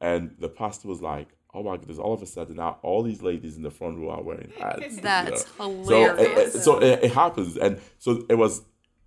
and 0.00 0.34
the 0.38 0.48
pastor 0.48 0.88
was 0.88 1.00
like, 1.00 1.28
"Oh 1.54 1.62
my 1.62 1.76
goodness!" 1.76 1.98
All 1.98 2.12
of 2.14 2.22
a 2.22 2.26
sudden, 2.26 2.56
now 2.56 2.78
all 2.82 3.02
these 3.02 3.22
ladies 3.22 3.56
in 3.56 3.62
the 3.62 3.70
front 3.70 3.98
row 3.98 4.10
are 4.10 4.22
wearing 4.22 4.50
hats. 4.58 4.96
you 4.96 5.00
That's 5.00 5.58
know? 5.58 5.82
hilarious. 5.82 5.84
So, 5.84 6.18
it, 6.20 6.56
it- 6.56 6.62
so 6.62 6.78
it, 6.82 7.04
it 7.04 7.12
happens, 7.12 7.56
and 7.56 7.80
so 7.98 8.24
it 8.28 8.34
was 8.36 8.62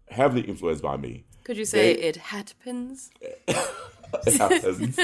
heavily 0.10 0.42
influenced 0.42 0.82
by 0.84 0.98
me. 0.98 1.26
Could 1.44 1.58
you 1.58 1.66
say 1.66 1.96
They- 1.96 2.02
it 2.04 2.16
hat 2.18 2.54
pins? 2.64 3.10
It 4.28 4.38
happens. 4.38 4.98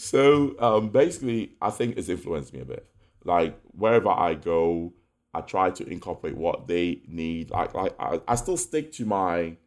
So 0.00 0.54
um, 0.58 0.88
basically, 0.88 1.52
I 1.60 1.68
think 1.68 1.98
it's 1.98 2.08
influenced 2.08 2.54
me 2.54 2.60
a 2.60 2.64
bit. 2.64 2.86
Like 3.24 3.60
wherever 3.72 4.08
I 4.08 4.32
go, 4.32 4.94
I 5.34 5.42
try 5.42 5.70
to 5.70 5.86
incorporate 5.86 6.36
what 6.36 6.66
they 6.66 7.02
need. 7.06 7.50
Like, 7.50 7.74
like 7.74 7.94
I, 8.00 8.20
I 8.26 8.34
still 8.36 8.56
stick 8.56 8.92
to 8.92 9.04
my 9.04 9.58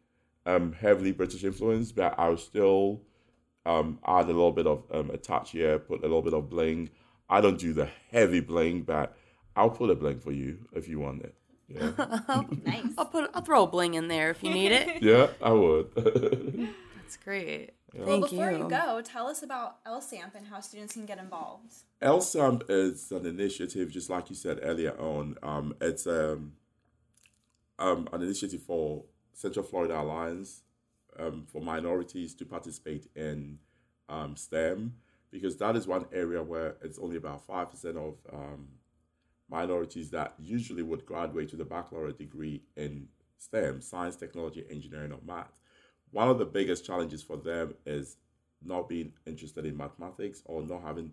um, 0.44 0.72
heavily 0.72 1.12
British 1.12 1.44
influence, 1.44 1.92
but 1.92 2.18
I 2.18 2.28
will 2.28 2.36
still 2.36 3.02
um, 3.64 4.00
add 4.04 4.24
a 4.24 4.34
little 4.34 4.50
bit 4.50 4.66
of 4.66 4.82
um, 4.90 5.10
a 5.10 5.16
touch 5.16 5.52
here, 5.52 5.78
put 5.78 6.00
a 6.00 6.02
little 6.02 6.22
bit 6.22 6.34
of 6.34 6.50
bling. 6.50 6.90
I 7.30 7.40
don't 7.40 7.58
do 7.58 7.72
the 7.72 7.88
heavy 8.10 8.40
bling, 8.40 8.82
but 8.82 9.16
I'll 9.54 9.70
put 9.70 9.88
a 9.88 9.94
bling 9.94 10.18
for 10.18 10.32
you 10.32 10.66
if 10.72 10.88
you 10.88 10.98
want 10.98 11.22
it. 11.22 11.34
Yeah, 11.68 11.90
Nice. 12.64 12.92
I'll 12.98 13.06
put 13.06 13.30
I'll 13.32 13.42
throw 13.42 13.62
a 13.62 13.66
bling 13.68 13.94
in 13.94 14.08
there 14.08 14.30
if 14.30 14.42
you 14.42 14.50
need 14.50 14.72
it. 14.72 15.00
yeah, 15.00 15.28
I 15.40 15.52
would. 15.52 15.92
That's 16.96 17.16
great. 17.18 17.70
Well, 17.94 18.06
Thank 18.06 18.30
before 18.30 18.50
you. 18.50 18.64
you. 18.64 18.68
go, 18.68 19.02
tell 19.02 19.28
us 19.28 19.42
about 19.42 19.84
LSAMP 19.84 20.34
and 20.34 20.46
how 20.46 20.60
students 20.60 20.94
can 20.94 21.06
get 21.06 21.18
involved. 21.18 21.72
LSAMP 22.02 22.62
is 22.68 23.12
an 23.12 23.24
initiative, 23.24 23.90
just 23.90 24.10
like 24.10 24.30
you 24.30 24.36
said 24.36 24.58
earlier 24.62 24.98
on. 24.98 25.36
Um, 25.42 25.74
it's 25.80 26.06
um, 26.06 26.54
um, 27.78 28.08
an 28.12 28.22
initiative 28.22 28.62
for 28.62 29.04
Central 29.32 29.64
Florida 29.64 30.00
Alliance 30.00 30.62
um, 31.18 31.46
for 31.50 31.60
minorities 31.60 32.34
to 32.34 32.44
participate 32.44 33.06
in 33.14 33.58
um, 34.08 34.36
STEM 34.36 34.94
because 35.30 35.56
that 35.56 35.76
is 35.76 35.86
one 35.86 36.06
area 36.12 36.42
where 36.42 36.76
it's 36.82 36.98
only 36.98 37.16
about 37.16 37.46
5% 37.46 37.96
of 37.96 38.14
um, 38.32 38.68
minorities 39.50 40.10
that 40.10 40.34
usually 40.38 40.82
would 40.82 41.04
graduate 41.04 41.50
with 41.50 41.60
a 41.60 41.64
baccalaureate 41.64 42.18
degree 42.18 42.62
in 42.76 43.08
STEM, 43.38 43.80
science, 43.80 44.16
technology, 44.16 44.64
engineering, 44.70 45.12
or 45.12 45.18
math. 45.26 45.60
One 46.14 46.28
of 46.28 46.38
the 46.38 46.44
biggest 46.44 46.86
challenges 46.86 47.24
for 47.24 47.36
them 47.36 47.74
is 47.84 48.18
not 48.64 48.88
being 48.88 49.14
interested 49.26 49.66
in 49.66 49.76
mathematics 49.76 50.42
or 50.44 50.62
not 50.62 50.82
having 50.82 51.10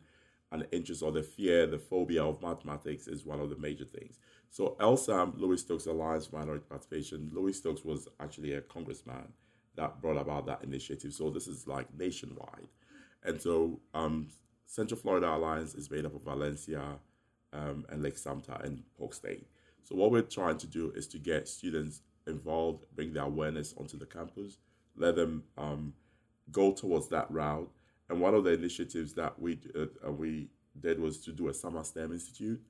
an 0.52 0.68
interest 0.72 1.02
or 1.02 1.12
the 1.12 1.24
fear, 1.24 1.66
the 1.66 1.80
phobia 1.80 2.24
of 2.24 2.40
mathematics 2.44 3.08
is 3.08 3.26
one 3.26 3.40
of 3.40 3.50
the 3.50 3.58
major 3.58 3.84
things. 3.84 4.20
So 4.52 4.78
LSAMP, 4.80 5.40
Louis 5.40 5.58
Stokes 5.58 5.88
Alliance 5.88 6.28
for 6.28 6.38
Minority 6.38 6.66
Participation, 6.70 7.32
Louis 7.34 7.54
Stokes 7.54 7.84
was 7.84 8.08
actually 8.20 8.54
a 8.54 8.62
congressman 8.62 9.34
that 9.76 10.04
brought 10.04 10.22
about 10.22 10.46
that 10.46 10.64
initiative. 10.64 11.14
So 11.14 11.32
this 11.32 11.48
is 11.48 11.66
like 11.66 11.88
nationwide. 11.98 12.68
And 13.24 13.42
so 13.42 13.80
um, 13.96 14.28
Central 14.68 15.00
Florida 15.00 15.34
Alliance 15.34 15.74
is 15.74 15.90
made 15.90 16.06
up 16.06 16.14
of 16.14 16.22
Valencia 16.22 17.00
um, 17.54 17.88
and 17.90 18.04
Lake 18.04 18.20
Sumter 18.20 18.62
and 18.64 18.84
Polk 19.00 19.16
State. 19.16 19.48
So 19.82 19.96
what 19.96 20.12
we're 20.12 20.22
trying 20.22 20.60
to 20.60 20.68
do 20.68 20.92
is 20.96 21.08
to 21.08 21.18
get 21.18 21.48
students 21.48 22.02
involved, 22.28 22.86
bring 22.96 23.14
their 23.14 23.24
awareness 23.24 23.74
onto 23.80 23.98
the 23.98 24.06
campus, 24.06 24.60
let 24.96 25.16
them 25.16 25.44
um, 25.58 25.94
go 26.52 26.72
towards 26.74 27.08
that 27.10 27.30
route. 27.32 27.70
And 28.10 28.20
one 28.20 28.34
of 28.34 28.44
the 28.44 28.52
initiatives 28.52 29.14
that 29.14 29.40
we 29.40 29.60
uh, 29.76 29.86
uh, 30.08 30.12
we 30.12 30.50
did 30.80 31.00
was 31.00 31.20
to 31.20 31.32
do 31.32 31.48
a 31.50 31.54
summer 31.54 31.84
STEM 31.84 32.12
institute 32.12 32.62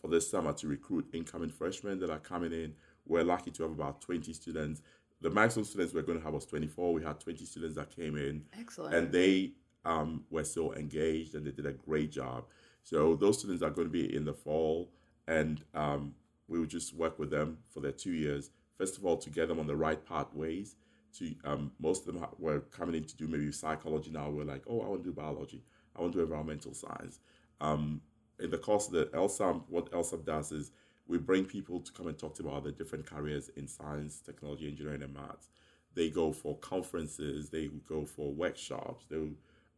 for 0.00 0.08
this 0.08 0.30
summer 0.30 0.52
to 0.52 0.68
recruit 0.68 1.06
incoming 1.12 1.50
freshmen 1.50 1.98
that 2.00 2.10
are 2.10 2.18
coming 2.18 2.52
in. 2.52 2.74
We're 3.06 3.24
lucky 3.24 3.50
to 3.52 3.62
have 3.62 3.72
about 3.72 4.00
20 4.00 4.32
students. 4.32 4.82
The 5.20 5.30
maximum 5.30 5.64
students 5.64 5.94
we're 5.94 6.02
going 6.02 6.18
to 6.18 6.24
have 6.24 6.34
was 6.34 6.46
24. 6.46 6.92
We 6.92 7.02
had 7.02 7.18
20 7.18 7.44
students 7.44 7.76
that 7.76 7.94
came 7.94 8.16
in 8.16 8.44
Excellent. 8.58 8.94
and 8.94 9.10
they 9.10 9.52
um, 9.84 10.24
were 10.30 10.44
so 10.44 10.74
engaged 10.74 11.34
and 11.34 11.44
they 11.46 11.50
did 11.50 11.66
a 11.66 11.72
great 11.72 12.12
job. 12.12 12.44
So 12.84 13.16
those 13.16 13.38
students 13.38 13.62
are 13.62 13.70
going 13.70 13.88
to 13.88 13.92
be 13.92 14.14
in 14.14 14.24
the 14.24 14.32
fall, 14.32 14.90
and 15.26 15.62
um, 15.74 16.14
we 16.46 16.58
will 16.58 16.66
just 16.66 16.94
work 16.94 17.18
with 17.18 17.30
them 17.30 17.58
for 17.68 17.80
their 17.80 17.92
two 17.92 18.12
years. 18.12 18.50
First 18.78 18.96
of 18.96 19.04
all, 19.04 19.16
to 19.18 19.28
get 19.28 19.48
them 19.48 19.60
on 19.60 19.66
the 19.66 19.76
right 19.76 20.02
pathways. 20.06 20.76
To 21.14 21.34
um, 21.44 21.72
most 21.80 22.06
of 22.06 22.14
them 22.14 22.24
were 22.38 22.60
coming 22.60 22.94
in 22.94 23.04
to 23.04 23.16
do 23.16 23.26
maybe 23.26 23.50
psychology. 23.52 24.10
Now 24.10 24.30
we're 24.30 24.44
like, 24.44 24.62
oh, 24.68 24.80
I 24.80 24.88
want 24.88 25.02
to 25.02 25.08
do 25.08 25.14
biology. 25.14 25.62
I 25.96 26.00
want 26.00 26.12
to 26.12 26.18
do 26.18 26.24
environmental 26.24 26.74
science. 26.74 27.20
Um, 27.60 28.00
in 28.38 28.50
the 28.50 28.58
course 28.58 28.86
of 28.86 28.92
the 28.92 29.06
LSAMP, 29.06 29.64
what 29.68 29.90
LSAMP 29.90 30.24
does 30.24 30.52
is 30.52 30.70
we 31.08 31.18
bring 31.18 31.44
people 31.44 31.80
to 31.80 31.92
come 31.92 32.06
and 32.06 32.16
talk 32.18 32.34
to 32.36 32.42
about 32.42 32.64
the 32.64 32.72
different 32.72 33.06
careers 33.06 33.50
in 33.56 33.66
science, 33.66 34.20
technology, 34.20 34.68
engineering, 34.68 35.02
and 35.02 35.14
maths. 35.14 35.48
They 35.94 36.10
go 36.10 36.32
for 36.32 36.56
conferences, 36.58 37.48
they 37.48 37.68
go 37.88 38.04
for 38.04 38.32
workshops, 38.32 39.06
they 39.10 39.30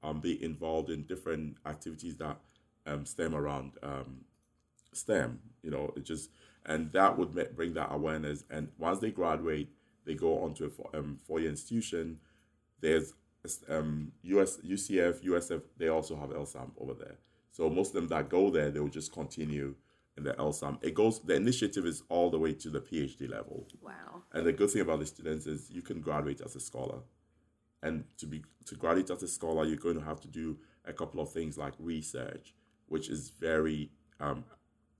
um, 0.03 0.21
be 0.21 0.43
involved 0.43 0.91
in 0.91 1.05
different 1.05 1.57
activities 1.65 2.17
that 2.17 2.37
um, 2.87 3.07
stem 3.07 3.35
around 3.35 3.73
um, 3.83 4.25
STEM. 4.93 5.39
You 5.63 5.71
know, 5.71 5.93
it 5.97 6.05
just 6.05 6.31
and 6.67 6.91
that 6.93 7.17
would 7.17 7.57
bring 7.57 7.75
that 7.75 7.89
awareness. 7.91 8.45
And 8.51 8.69
once 8.79 8.99
they 8.99 9.11
graduate, 9.11 9.71
they 10.05 10.15
go 10.15 10.43
on 10.43 10.55
to 10.55 10.67
a 10.67 10.71
four, 10.71 10.91
um, 10.95 11.19
four-year 11.27 11.51
institution. 11.51 12.19
There's 12.81 13.13
um, 13.69 14.13
US 14.23 14.59
UCF, 14.59 15.23
USF. 15.25 15.63
They 15.79 15.89
also 15.89 16.17
have 16.17 16.31
LSAMP 16.31 16.73
over 16.79 16.95
there. 16.95 17.17
So 17.53 17.69
most 17.69 17.89
of 17.89 17.95
them 17.95 18.09
that 18.09 18.29
go 18.29 18.51
there, 18.51 18.71
they 18.71 18.81
will 18.81 18.89
just 18.89 19.13
continue 19.13 19.75
in 20.17 20.25
the 20.25 20.33
LSAMP. 20.35 20.79
It 20.83 20.95
goes. 20.95 21.21
The 21.21 21.35
initiative 21.35 21.87
is 21.87 22.03
all 22.09 22.31
the 22.31 22.39
way 22.39 22.53
to 22.55 22.71
the 22.71 22.81
PhD 22.81 23.29
level. 23.29 23.67
wow. 23.83 24.23
And 24.33 24.47
the 24.47 24.53
good 24.53 24.71
thing 24.71 24.83
about 24.83 25.01
the 25.01 25.07
students 25.07 25.47
is 25.47 25.71
you 25.71 25.83
can 25.83 26.01
graduate 26.01 26.41
as 26.41 26.57
a 26.57 26.61
scholar. 26.61 27.01
And 27.83 28.05
to 28.19 28.27
be 28.27 28.45
to 28.67 28.75
graduate 28.75 29.11
as 29.11 29.23
a 29.23 29.29
scholar, 29.29 29.65
you're 29.65 29.77
going 29.77 29.99
to 29.99 30.05
have 30.05 30.21
to 30.21 30.29
do 30.29 30.59
a 30.85 30.93
couple 30.93 31.21
of 31.21 31.33
things 31.33 31.57
like 31.57 31.75
research, 31.79 32.55
which 32.89 33.09
is 33.09 33.31
very 33.31 33.91
um, 34.21 34.45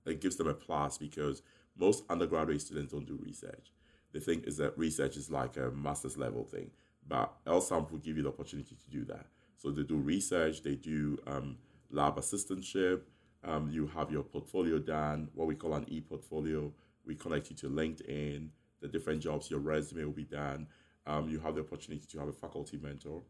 it 0.05 0.21
gives 0.21 0.35
them 0.35 0.47
a 0.47 0.53
plus 0.53 0.97
because 0.97 1.41
most 1.77 2.03
undergraduate 2.09 2.61
students 2.61 2.91
don't 2.91 3.05
do 3.05 3.19
research. 3.21 3.71
They 4.13 4.19
think 4.19 4.47
is 4.47 4.57
that 4.57 4.77
research 4.77 5.17
is 5.17 5.29
like 5.29 5.57
a 5.57 5.71
master's 5.71 6.17
level 6.17 6.43
thing, 6.43 6.71
but 7.07 7.33
LSAMP 7.45 7.91
will 7.91 7.99
give 7.99 8.17
you 8.17 8.23
the 8.23 8.29
opportunity 8.29 8.75
to 8.75 8.89
do 8.89 9.05
that. 9.05 9.27
So 9.57 9.71
they 9.71 9.83
do 9.83 9.97
research, 9.97 10.63
they 10.63 10.75
do 10.75 11.17
um, 11.27 11.57
lab 11.89 12.17
assistantship, 12.17 13.01
Um, 13.43 13.69
you 13.71 13.87
have 13.87 14.11
your 14.11 14.23
portfolio 14.23 14.77
done, 14.79 15.29
what 15.33 15.47
we 15.47 15.55
call 15.55 15.73
an 15.73 15.85
e-portfolio. 15.87 16.71
We 17.05 17.15
connect 17.15 17.49
you 17.49 17.55
to 17.57 17.69
LinkedIn, 17.69 18.49
the 18.81 18.87
different 18.87 19.21
jobs, 19.21 19.49
your 19.49 19.59
resume 19.59 20.05
will 20.05 20.11
be 20.11 20.25
done. 20.25 20.67
Um, 21.07 21.27
you 21.29 21.39
have 21.39 21.55
the 21.55 21.61
opportunity 21.61 22.05
to 22.05 22.19
have 22.19 22.27
a 22.27 22.33
faculty 22.33 22.77
mentor, 22.77 23.23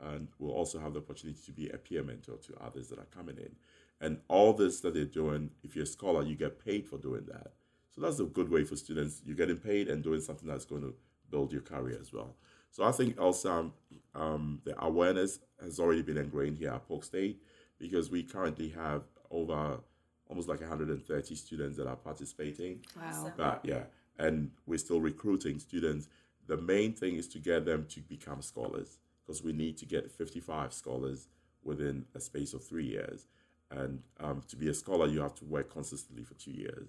and 0.00 0.28
we'll 0.38 0.52
also 0.52 0.78
have 0.78 0.92
the 0.92 1.00
opportunity 1.00 1.40
to 1.44 1.52
be 1.52 1.68
a 1.70 1.78
peer 1.78 2.04
mentor 2.04 2.36
to 2.36 2.54
others 2.64 2.88
that 2.88 2.98
are 3.00 3.10
coming 3.16 3.38
in. 3.38 3.56
And 4.00 4.20
all 4.28 4.52
this 4.52 4.80
that 4.82 4.94
they're 4.94 5.04
doing, 5.04 5.50
if 5.64 5.74
you're 5.74 5.82
a 5.82 5.86
scholar, 5.86 6.22
you 6.22 6.36
get 6.36 6.64
paid 6.64 6.86
for 6.86 6.98
doing 6.98 7.26
that. 7.26 7.50
So 7.90 8.00
that's 8.00 8.20
a 8.20 8.24
good 8.24 8.50
way 8.50 8.64
for 8.64 8.76
students. 8.76 9.22
You're 9.24 9.36
getting 9.36 9.56
paid 9.56 9.88
and 9.88 10.02
doing 10.02 10.20
something 10.20 10.48
that's 10.48 10.64
going 10.64 10.82
to 10.82 10.94
build 11.30 11.52
your 11.52 11.62
career 11.62 11.98
as 12.00 12.12
well. 12.12 12.36
So 12.70 12.84
I 12.84 12.92
think 12.92 13.20
also 13.20 13.50
um, 13.50 13.72
um, 14.14 14.60
the 14.64 14.80
awareness 14.82 15.40
has 15.60 15.80
already 15.80 16.02
been 16.02 16.18
ingrained 16.18 16.58
here 16.58 16.70
at 16.70 16.86
Polk 16.86 17.04
State 17.04 17.42
because 17.78 18.10
we 18.10 18.22
currently 18.22 18.68
have 18.70 19.02
over 19.30 19.80
almost 20.28 20.48
like 20.48 20.60
130 20.60 21.34
students 21.34 21.76
that 21.78 21.86
are 21.86 21.96
participating. 21.96 22.80
Wow. 22.96 23.32
But 23.36 23.60
yeah, 23.64 23.84
and 24.18 24.50
we're 24.66 24.78
still 24.78 25.00
recruiting 25.00 25.58
students. 25.58 26.08
The 26.46 26.56
main 26.56 26.92
thing 26.92 27.16
is 27.16 27.28
to 27.28 27.38
get 27.38 27.64
them 27.64 27.86
to 27.90 28.00
become 28.00 28.42
scholars 28.42 28.98
because 29.26 29.42
we 29.42 29.52
need 29.52 29.76
to 29.78 29.86
get 29.86 30.10
55 30.10 30.72
scholars 30.72 31.28
within 31.62 32.04
a 32.14 32.20
space 32.20 32.54
of 32.54 32.64
three 32.64 32.86
years. 32.86 33.26
And 33.70 34.02
um, 34.20 34.42
to 34.48 34.56
be 34.56 34.68
a 34.68 34.74
scholar, 34.74 35.06
you 35.06 35.20
have 35.20 35.34
to 35.36 35.44
work 35.44 35.70
consistently 35.70 36.24
for 36.24 36.34
two 36.34 36.52
years. 36.52 36.88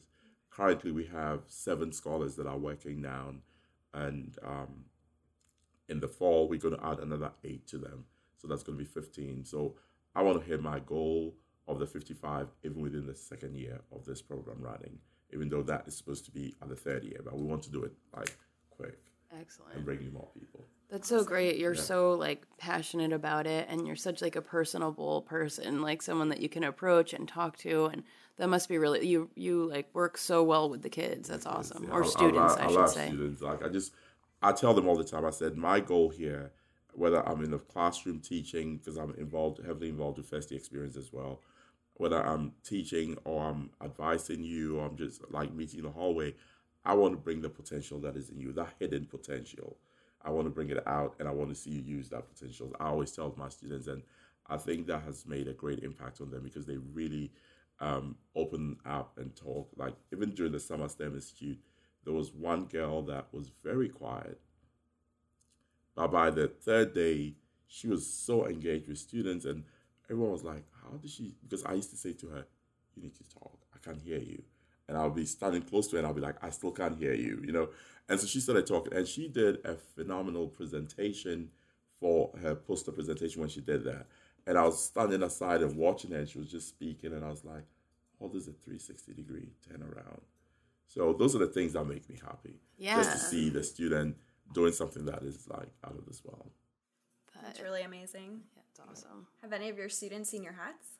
Currently, 0.49 0.91
we 0.91 1.05
have 1.05 1.41
seven 1.47 1.91
scholars 1.91 2.35
that 2.35 2.47
are 2.47 2.57
working 2.57 3.01
now, 3.01 3.33
and 3.93 4.37
um, 4.43 4.85
in 5.87 5.99
the 5.99 6.07
fall, 6.07 6.47
we're 6.47 6.59
going 6.59 6.75
to 6.75 6.85
add 6.85 6.99
another 6.99 7.31
eight 7.43 7.67
to 7.67 7.77
them. 7.77 8.05
So 8.37 8.47
that's 8.47 8.63
going 8.63 8.77
to 8.77 8.83
be 8.83 8.89
15. 8.89 9.45
So 9.45 9.75
I 10.15 10.21
want 10.23 10.39
to 10.39 10.45
hit 10.45 10.61
my 10.61 10.79
goal 10.79 11.35
of 11.67 11.79
the 11.79 11.85
55 11.85 12.47
even 12.63 12.81
within 12.81 13.05
the 13.05 13.15
second 13.15 13.55
year 13.55 13.81
of 13.91 14.05
this 14.05 14.21
program 14.21 14.61
running, 14.61 14.99
even 15.33 15.49
though 15.49 15.63
that 15.63 15.87
is 15.87 15.95
supposed 15.95 16.25
to 16.25 16.31
be 16.31 16.55
at 16.61 16.69
the 16.69 16.75
third 16.75 17.03
year. 17.03 17.19
But 17.23 17.37
we 17.37 17.45
want 17.45 17.63
to 17.63 17.71
do 17.71 17.83
it 17.83 17.93
like 18.15 18.35
quick 18.69 18.99
Excellent. 19.39 19.83
bring 19.85 20.01
you 20.01 20.11
more 20.11 20.27
people. 20.37 20.65
That's 20.89 21.07
so 21.07 21.23
great. 21.23 21.57
You're 21.57 21.75
so 21.75 22.13
like 22.13 22.43
passionate 22.57 23.13
about 23.13 23.45
it 23.45 23.67
and 23.69 23.85
you're 23.85 23.95
such 23.95 24.21
like 24.23 24.35
a 24.35 24.41
personable 24.41 25.21
person, 25.23 25.81
like 25.81 26.01
someone 26.01 26.29
that 26.29 26.41
you 26.41 26.49
can 26.49 26.63
approach 26.63 27.13
and 27.13 27.27
talk 27.27 27.57
to 27.57 27.85
and 27.85 28.03
that 28.37 28.47
must 28.49 28.67
be 28.69 28.77
really 28.79 29.05
you 29.05 29.29
you 29.35 29.65
like 29.69 29.87
work 29.93 30.17
so 30.17 30.41
well 30.43 30.69
with 30.69 30.81
the 30.81 30.89
kids. 30.89 31.29
That's 31.29 31.45
awesome. 31.45 31.83
Yeah, 31.83 31.91
Or 31.91 32.03
I- 32.03 32.07
I 32.07 32.09
students, 32.09 32.37
love- 32.55 32.59
I, 32.59 32.63
I 32.63 32.67
should 32.67 32.75
love 32.79 32.89
say. 32.89 33.07
Students. 33.07 33.41
Like 33.41 33.63
I 33.63 33.69
just, 33.69 33.93
I 34.41 34.51
tell 34.51 34.73
them 34.73 34.87
all 34.87 34.95
the 34.95 35.03
time. 35.03 35.25
I 35.25 35.29
said 35.29 35.57
my 35.57 35.79
goal 35.79 36.09
here, 36.09 36.51
whether 36.93 37.27
I'm 37.27 37.43
in 37.43 37.51
the 37.51 37.59
classroom 37.59 38.19
teaching 38.21 38.77
because 38.77 38.97
I'm 38.97 39.13
involved, 39.15 39.63
heavily 39.63 39.89
involved 39.89 40.17
with 40.17 40.29
first 40.29 40.51
experience 40.51 40.95
as 40.97 41.13
well, 41.13 41.41
whether 41.95 42.25
I'm 42.25 42.53
teaching 42.63 43.15
or 43.25 43.43
I'm 43.43 43.69
advising 43.83 44.43
you 44.43 44.79
or 44.79 44.87
I'm 44.87 44.95
just 44.97 45.21
like 45.29 45.53
meeting 45.53 45.79
in 45.79 45.85
the 45.85 45.91
hallway, 45.91 46.33
I 46.89 46.93
want 46.95 47.13
to 47.13 47.17
bring 47.19 47.41
the 47.41 47.49
potential 47.49 47.99
that 47.99 48.15
is 48.15 48.31
in 48.31 48.39
you, 48.39 48.51
that 48.53 48.73
hidden 48.79 49.05
potential. 49.05 49.77
I 50.23 50.31
want 50.31 50.47
to 50.47 50.49
bring 50.49 50.71
it 50.71 50.81
out 50.87 51.13
and 51.19 51.27
I 51.27 51.31
want 51.31 51.51
to 51.51 51.55
see 51.55 51.69
you 51.69 51.81
use 51.81 52.09
that 52.09 52.27
potential. 52.27 52.75
I 52.79 52.87
always 52.87 53.11
tell 53.11 53.31
my 53.37 53.47
students, 53.49 53.85
and 53.85 54.01
I 54.47 54.57
think 54.57 54.87
that 54.87 55.03
has 55.03 55.27
made 55.27 55.47
a 55.47 55.53
great 55.53 55.83
impact 55.83 56.19
on 56.19 56.31
them 56.31 56.41
because 56.43 56.65
they 56.65 56.77
really 56.77 57.31
um, 57.79 58.15
open 58.35 58.77
up 58.87 59.19
and 59.19 59.35
talk. 59.35 59.69
Like 59.77 59.93
even 60.11 60.31
during 60.31 60.51
the 60.51 60.59
summer 60.59 60.89
STEM 60.89 61.13
institute, 61.13 61.59
there 62.05 62.13
was 62.13 62.33
one 62.33 62.65
girl 62.65 63.03
that 63.03 63.27
was 63.31 63.51
very 63.63 63.89
quiet, 63.89 64.41
but 65.95 66.07
by 66.11 66.31
the 66.31 66.47
third 66.47 66.95
day, 66.95 67.35
she 67.67 67.87
was 67.87 68.11
so 68.11 68.47
engaged 68.47 68.87
with 68.87 68.97
students, 68.97 69.45
and 69.45 69.63
everyone 70.09 70.31
was 70.31 70.43
like, 70.43 70.65
"How 70.81 70.97
did 70.97 71.11
she?" 71.11 71.35
Because 71.43 71.63
I 71.65 71.73
used 71.73 71.91
to 71.91 71.97
say 71.97 72.13
to 72.13 72.29
her, 72.29 72.47
"You 72.95 73.03
need 73.03 73.15
to 73.17 73.29
talk. 73.29 73.59
I 73.75 73.77
can't 73.77 74.01
hear 74.01 74.17
you." 74.17 74.41
And 74.89 74.97
I'll 74.97 75.11
be 75.11 75.25
standing 75.25 75.61
close 75.61 75.87
to 75.89 75.95
her, 75.95 75.99
and 75.99 76.07
I'll 76.07 76.15
be 76.15 76.19
like, 76.19 76.43
"I 76.43 76.49
still 76.49 76.71
can't 76.71 76.97
hear 76.97 77.13
you," 77.13 77.43
you 77.45 77.51
know. 77.51 77.69
And 78.09 78.19
so 78.19 78.25
she 78.25 78.39
started 78.39 78.65
talking, 78.65 78.91
and 78.91 79.07
she 79.07 79.27
did 79.27 79.63
a 79.63 79.75
phenomenal 79.75 80.47
presentation 80.47 81.51
for 81.99 82.31
her 82.41 82.55
poster 82.55 82.91
presentation 82.91 83.39
when 83.39 83.49
she 83.49 83.61
did 83.61 83.83
that. 83.83 84.07
And 84.47 84.57
I 84.57 84.63
was 84.63 84.83
standing 84.83 85.21
aside 85.21 85.61
and 85.61 85.77
watching 85.77 86.09
her, 86.11 86.17
and 86.17 86.27
she 86.27 86.39
was 86.39 86.49
just 86.49 86.69
speaking, 86.69 87.13
and 87.13 87.23
I 87.23 87.29
was 87.29 87.45
like, 87.45 87.65
"Oh, 88.19 88.29
this 88.29 88.43
is 88.43 88.47
a 88.47 88.53
360 88.53 89.13
degree 89.13 89.51
turn 89.67 89.83
around." 89.83 90.21
So 90.87 91.13
those 91.13 91.35
are 91.35 91.39
the 91.39 91.47
things 91.47 91.73
that 91.73 91.85
make 91.85 92.09
me 92.09 92.17
happy. 92.19 92.59
Yeah. 92.79 92.95
Just 92.95 93.11
to 93.11 93.17
see 93.19 93.49
the 93.51 93.63
student 93.63 94.17
doing 94.53 94.73
something 94.73 95.05
that 95.05 95.21
is 95.21 95.47
like 95.47 95.69
out 95.83 95.95
of 95.95 96.05
this 96.07 96.25
world. 96.25 96.49
That's 97.43 97.61
really 97.61 97.83
amazing. 97.83 98.41
That's 98.55 98.79
awesome. 98.79 99.27
Have 99.43 99.53
any 99.53 99.69
of 99.69 99.77
your 99.77 99.89
students 99.89 100.31
seen 100.31 100.43
your 100.43 100.53
hats? 100.53 100.97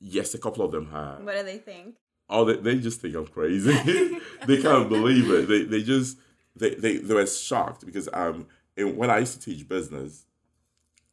Yes, 0.00 0.34
a 0.34 0.38
couple 0.38 0.64
of 0.64 0.72
them 0.72 0.90
have. 0.90 1.22
What 1.22 1.36
do 1.36 1.44
they 1.44 1.58
think? 1.58 1.96
Oh, 2.30 2.44
they, 2.44 2.56
they 2.56 2.78
just 2.78 3.00
think 3.00 3.14
I'm 3.14 3.26
crazy. 3.26 3.72
they 4.46 4.60
can't 4.60 4.88
believe 4.88 5.30
it. 5.30 5.48
They 5.48 5.64
they 5.64 5.82
just 5.82 6.18
they 6.56 6.74
they, 6.74 6.96
they 6.98 7.14
were 7.14 7.26
shocked 7.26 7.86
because 7.86 8.08
um 8.12 8.46
in, 8.76 8.96
when 8.96 9.10
I 9.10 9.18
used 9.18 9.40
to 9.40 9.40
teach 9.40 9.66
business, 9.68 10.26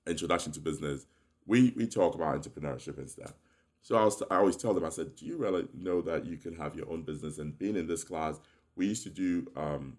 introduction 0.08 0.52
to 0.54 0.60
business, 0.60 1.06
we 1.46 1.74
we 1.76 1.88
talk 1.88 2.16
about 2.16 2.42
entrepreneurship 2.42 2.98
and 2.98 3.10
stuff. 3.10 3.34
So 3.82 3.96
I 3.98 4.04
was 4.04 4.22
I 4.30 4.38
always 4.38 4.58
tell 4.58 4.74
them 4.74 4.86
I 4.86 4.90
said, 4.90 5.16
do 5.16 5.26
you 5.26 5.38
really 5.38 5.68
know 5.74 6.02
that 6.02 6.26
you 6.26 6.38
can 6.38 6.56
have 6.56 6.76
your 6.76 6.90
own 6.92 7.04
business? 7.04 7.38
And 7.38 7.58
being 7.58 7.76
in 7.76 7.88
this 7.88 8.04
class, 8.04 8.40
we 8.76 8.88
used 8.88 9.04
to 9.04 9.10
do 9.10 9.48
um 9.56 9.98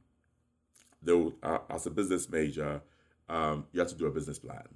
though 1.03 1.35
uh, 1.43 1.59
as 1.71 1.87
a 1.87 1.91
business 1.91 2.29
major, 2.29 2.83
um 3.29 3.67
you 3.73 3.81
have 3.81 3.89
to 3.91 3.97
do 3.97 4.07
a 4.07 4.11
business 4.11 4.39
plan. 4.39 4.67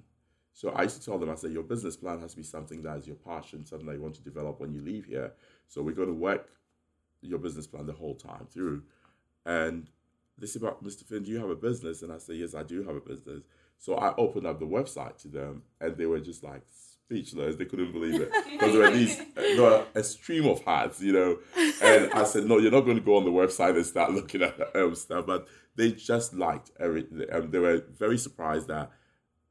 So 0.60 0.68
I 0.72 0.82
used 0.82 1.00
to 1.00 1.02
tell 1.02 1.18
them, 1.18 1.30
I 1.30 1.36
said, 1.36 1.52
your 1.52 1.62
business 1.62 1.96
plan 1.96 2.20
has 2.20 2.32
to 2.32 2.36
be 2.36 2.42
something 2.42 2.82
that 2.82 2.98
is 2.98 3.06
your 3.06 3.16
passion, 3.16 3.64
something 3.64 3.86
that 3.86 3.94
you 3.94 4.02
want 4.02 4.16
to 4.16 4.22
develop 4.22 4.60
when 4.60 4.74
you 4.74 4.82
leave 4.82 5.06
here. 5.06 5.32
So 5.68 5.80
we're 5.80 5.94
going 5.94 6.08
to 6.08 6.14
work 6.14 6.50
your 7.22 7.38
business 7.38 7.66
plan 7.66 7.86
the 7.86 7.94
whole 7.94 8.14
time 8.14 8.46
through. 8.50 8.82
And 9.46 9.88
this 10.36 10.52
said, 10.52 10.60
but 10.60 10.84
Mr. 10.84 11.06
Finn, 11.06 11.22
do 11.22 11.30
you 11.30 11.38
have 11.38 11.48
a 11.48 11.56
business? 11.56 12.02
And 12.02 12.12
I 12.12 12.18
said, 12.18 12.36
yes, 12.36 12.54
I 12.54 12.62
do 12.62 12.82
have 12.82 12.94
a 12.94 13.00
business. 13.00 13.42
So 13.78 13.94
I 13.94 14.14
opened 14.16 14.46
up 14.46 14.60
the 14.60 14.66
website 14.66 15.16
to 15.22 15.28
them 15.28 15.62
and 15.80 15.96
they 15.96 16.04
were 16.04 16.20
just 16.20 16.44
like 16.44 16.60
speechless. 16.68 17.56
They 17.56 17.64
couldn't 17.64 17.92
believe 17.92 18.20
it. 18.20 18.30
Because 18.50 18.74
there 18.74 18.82
were 18.82 18.90
these, 18.90 19.18
there 19.34 19.62
were 19.62 19.86
a 19.94 20.02
stream 20.02 20.46
of 20.46 20.60
hats, 20.60 21.00
you 21.00 21.14
know. 21.14 21.38
And 21.82 22.12
I 22.12 22.24
said, 22.24 22.44
no, 22.44 22.58
you're 22.58 22.70
not 22.70 22.82
going 22.82 22.98
to 22.98 23.02
go 23.02 23.16
on 23.16 23.24
the 23.24 23.30
website 23.30 23.76
and 23.76 23.86
start 23.86 24.12
looking 24.12 24.42
at 24.42 24.76
um, 24.76 24.94
stuff. 24.94 25.24
But 25.24 25.48
they 25.76 25.92
just 25.92 26.34
liked 26.34 26.70
everything. 26.78 27.24
Um, 27.32 27.50
they 27.50 27.60
were 27.60 27.82
very 27.96 28.18
surprised 28.18 28.68
that 28.68 28.90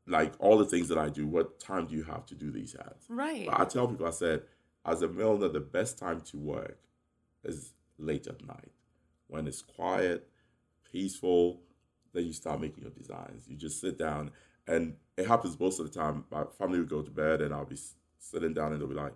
like 0.09 0.33
all 0.39 0.57
the 0.57 0.65
things 0.65 0.87
that 0.89 0.97
I 0.97 1.09
do, 1.09 1.27
what 1.27 1.59
time 1.59 1.85
do 1.85 1.95
you 1.95 2.03
have 2.03 2.25
to 2.27 2.35
do 2.35 2.51
these 2.51 2.75
ads? 2.75 3.05
Right. 3.07 3.45
But 3.45 3.59
I 3.59 3.65
tell 3.65 3.87
people, 3.87 4.07
I 4.07 4.11
said, 4.11 4.43
as 4.85 5.01
a 5.01 5.07
milliner, 5.07 5.49
the 5.49 5.59
best 5.59 5.97
time 5.97 6.21
to 6.21 6.37
work 6.37 6.79
is 7.43 7.73
late 7.97 8.27
at 8.27 8.45
night 8.45 8.71
when 9.27 9.47
it's 9.47 9.61
quiet, 9.61 10.27
peaceful. 10.91 11.61
Then 12.13 12.25
you 12.25 12.33
start 12.33 12.59
making 12.59 12.83
your 12.83 12.91
designs. 12.91 13.47
You 13.47 13.55
just 13.55 13.79
sit 13.79 13.99
down, 13.99 14.31
and 14.67 14.95
it 15.15 15.27
happens 15.27 15.59
most 15.59 15.79
of 15.79 15.91
the 15.91 15.99
time. 15.99 16.25
My 16.31 16.45
family 16.57 16.79
would 16.79 16.89
go 16.89 17.03
to 17.03 17.11
bed, 17.11 17.41
and 17.41 17.53
I'll 17.53 17.65
be 17.65 17.77
sitting 18.17 18.53
down, 18.53 18.71
and 18.71 18.81
they'll 18.81 18.89
be 18.89 18.95
like, 18.95 19.13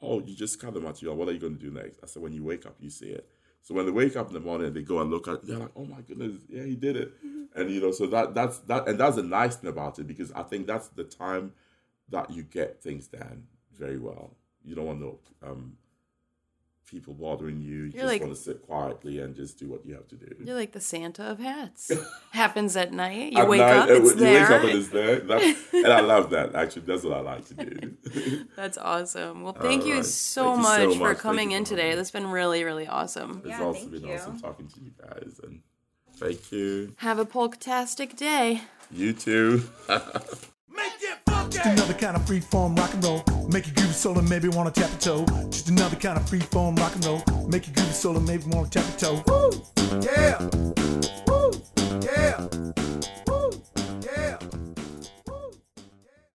"Oh, 0.00 0.20
you 0.20 0.36
just 0.36 0.60
cut 0.60 0.72
the 0.72 0.80
material. 0.80 1.16
What 1.16 1.28
are 1.28 1.32
you 1.32 1.40
going 1.40 1.58
to 1.58 1.60
do 1.60 1.72
next?" 1.72 1.98
I 2.00 2.06
said, 2.06 2.22
"When 2.22 2.32
you 2.32 2.44
wake 2.44 2.64
up, 2.64 2.76
you 2.78 2.90
see 2.90 3.08
it." 3.08 3.28
So 3.60 3.74
when 3.74 3.86
they 3.86 3.92
wake 3.92 4.16
up 4.16 4.28
in 4.28 4.34
the 4.34 4.40
morning, 4.40 4.72
they 4.72 4.82
go 4.82 5.00
and 5.00 5.10
look 5.10 5.26
at 5.26 5.34
it. 5.34 5.46
They're 5.48 5.58
like, 5.58 5.72
"Oh 5.74 5.84
my 5.84 6.00
goodness, 6.02 6.42
yeah, 6.48 6.62
he 6.62 6.76
did 6.76 6.96
it." 6.96 7.26
Mm-hmm. 7.26 7.44
And 7.54 7.70
you 7.70 7.80
know, 7.80 7.90
so 7.90 8.06
that 8.08 8.34
that's 8.34 8.58
that, 8.60 8.88
and 8.88 8.98
that's 8.98 9.16
the 9.16 9.22
nice 9.22 9.56
thing 9.56 9.70
about 9.70 9.98
it 9.98 10.06
because 10.06 10.30
I 10.32 10.42
think 10.42 10.66
that's 10.66 10.88
the 10.88 11.04
time 11.04 11.52
that 12.10 12.30
you 12.30 12.42
get 12.42 12.82
things 12.82 13.08
done 13.08 13.44
very 13.76 13.98
well. 13.98 14.36
You 14.64 14.74
don't 14.74 14.86
want 14.86 15.00
no 15.00 15.18
um, 15.42 15.76
people 16.86 17.12
bothering 17.14 17.60
you. 17.60 17.84
You 17.84 17.92
just 17.92 18.04
like- 18.04 18.20
want 18.22 18.34
to 18.34 18.40
sit 18.40 18.62
quietly 18.62 19.18
and 19.20 19.34
just 19.34 19.58
do 19.58 19.68
what 19.68 19.84
you 19.84 19.94
have 19.94 20.08
to 20.08 20.16
do. 20.16 20.34
You're 20.42 20.54
like 20.56 20.72
the 20.72 20.80
Santa 20.80 21.24
of 21.24 21.38
hats. 21.38 21.90
Happens 22.32 22.76
at 22.76 22.92
night. 22.92 23.32
You 23.32 23.40
At 23.42 23.48
wake 23.48 23.60
night, 23.60 23.76
up, 23.76 23.88
uh, 23.90 23.92
it's 23.94 24.10
you 24.10 24.14
there. 24.16 24.40
wake 24.42 24.50
up 24.50 24.62
and 24.64 24.70
it's 24.78 24.88
there. 24.88 25.20
That's, 25.20 25.74
and 25.74 25.86
I 25.88 26.00
love 26.00 26.30
that. 26.30 26.54
Actually, 26.54 26.82
that's 26.86 27.04
what 27.04 27.14
I 27.18 27.20
like 27.20 27.44
to 27.48 27.54
do. 27.54 27.96
That's 28.56 28.78
awesome. 28.78 29.42
Well, 29.42 29.52
thank 29.52 29.84
you 29.84 29.96
right. 29.96 30.04
so, 30.04 30.54
Thank 30.54 30.56
you 30.58 30.64
so 30.64 30.86
much 30.88 30.88
much. 30.88 30.98
for 30.98 31.14
coming 31.14 31.52
in 31.52 31.64
today. 31.64 31.82
having. 31.88 31.96
That's 31.96 32.10
been 32.10 32.30
really, 32.30 32.64
really 32.64 32.86
awesome. 32.86 33.38
it's 33.44 33.48
Yeah, 33.48 33.62
also 33.62 33.86
been 33.86 34.04
you. 34.06 34.14
awesome 34.14 34.40
talking 34.40 34.66
to 34.68 34.80
you 34.80 34.92
guys, 34.98 35.40
and 35.42 35.60
thank 36.18 36.52
you. 36.52 36.94
Have 36.98 37.18
a 37.18 37.24
polktastic 37.24 38.16
day. 38.16 38.62
You 38.90 39.12
too. 39.12 39.62
Just 41.50 41.64
another 41.64 41.94
kind 41.94 42.14
of 42.14 42.26
free 42.26 42.40
form 42.40 42.76
rock 42.76 42.92
and 42.92 43.02
roll. 43.04 43.24
Make 43.48 43.66
you 43.66 43.72
groove 43.72 43.94
solo, 43.94 44.20
maybe 44.20 44.48
wanna 44.48 44.70
tap 44.70 44.90
your 44.90 45.00
toe. 45.24 45.26
Just 45.50 45.68
another 45.70 45.96
kind 45.96 46.18
of 46.18 46.28
free 46.28 46.40
form 46.40 46.76
rock 46.76 46.94
and 46.94 47.04
roll. 47.06 47.22
Make 47.48 47.66
you 47.66 47.72
groove 47.72 47.94
solo, 47.94 48.20
maybe 48.20 48.44
wanna 48.48 48.68
tap 48.68 48.84
your 49.00 49.22
toe. 49.22 49.22
Woo! 49.26 49.50
Yeah! 50.02 50.38
Woo! 51.26 51.52
Yeah! 52.02 52.46
Woo! 53.26 53.50
Yeah! 54.04 54.38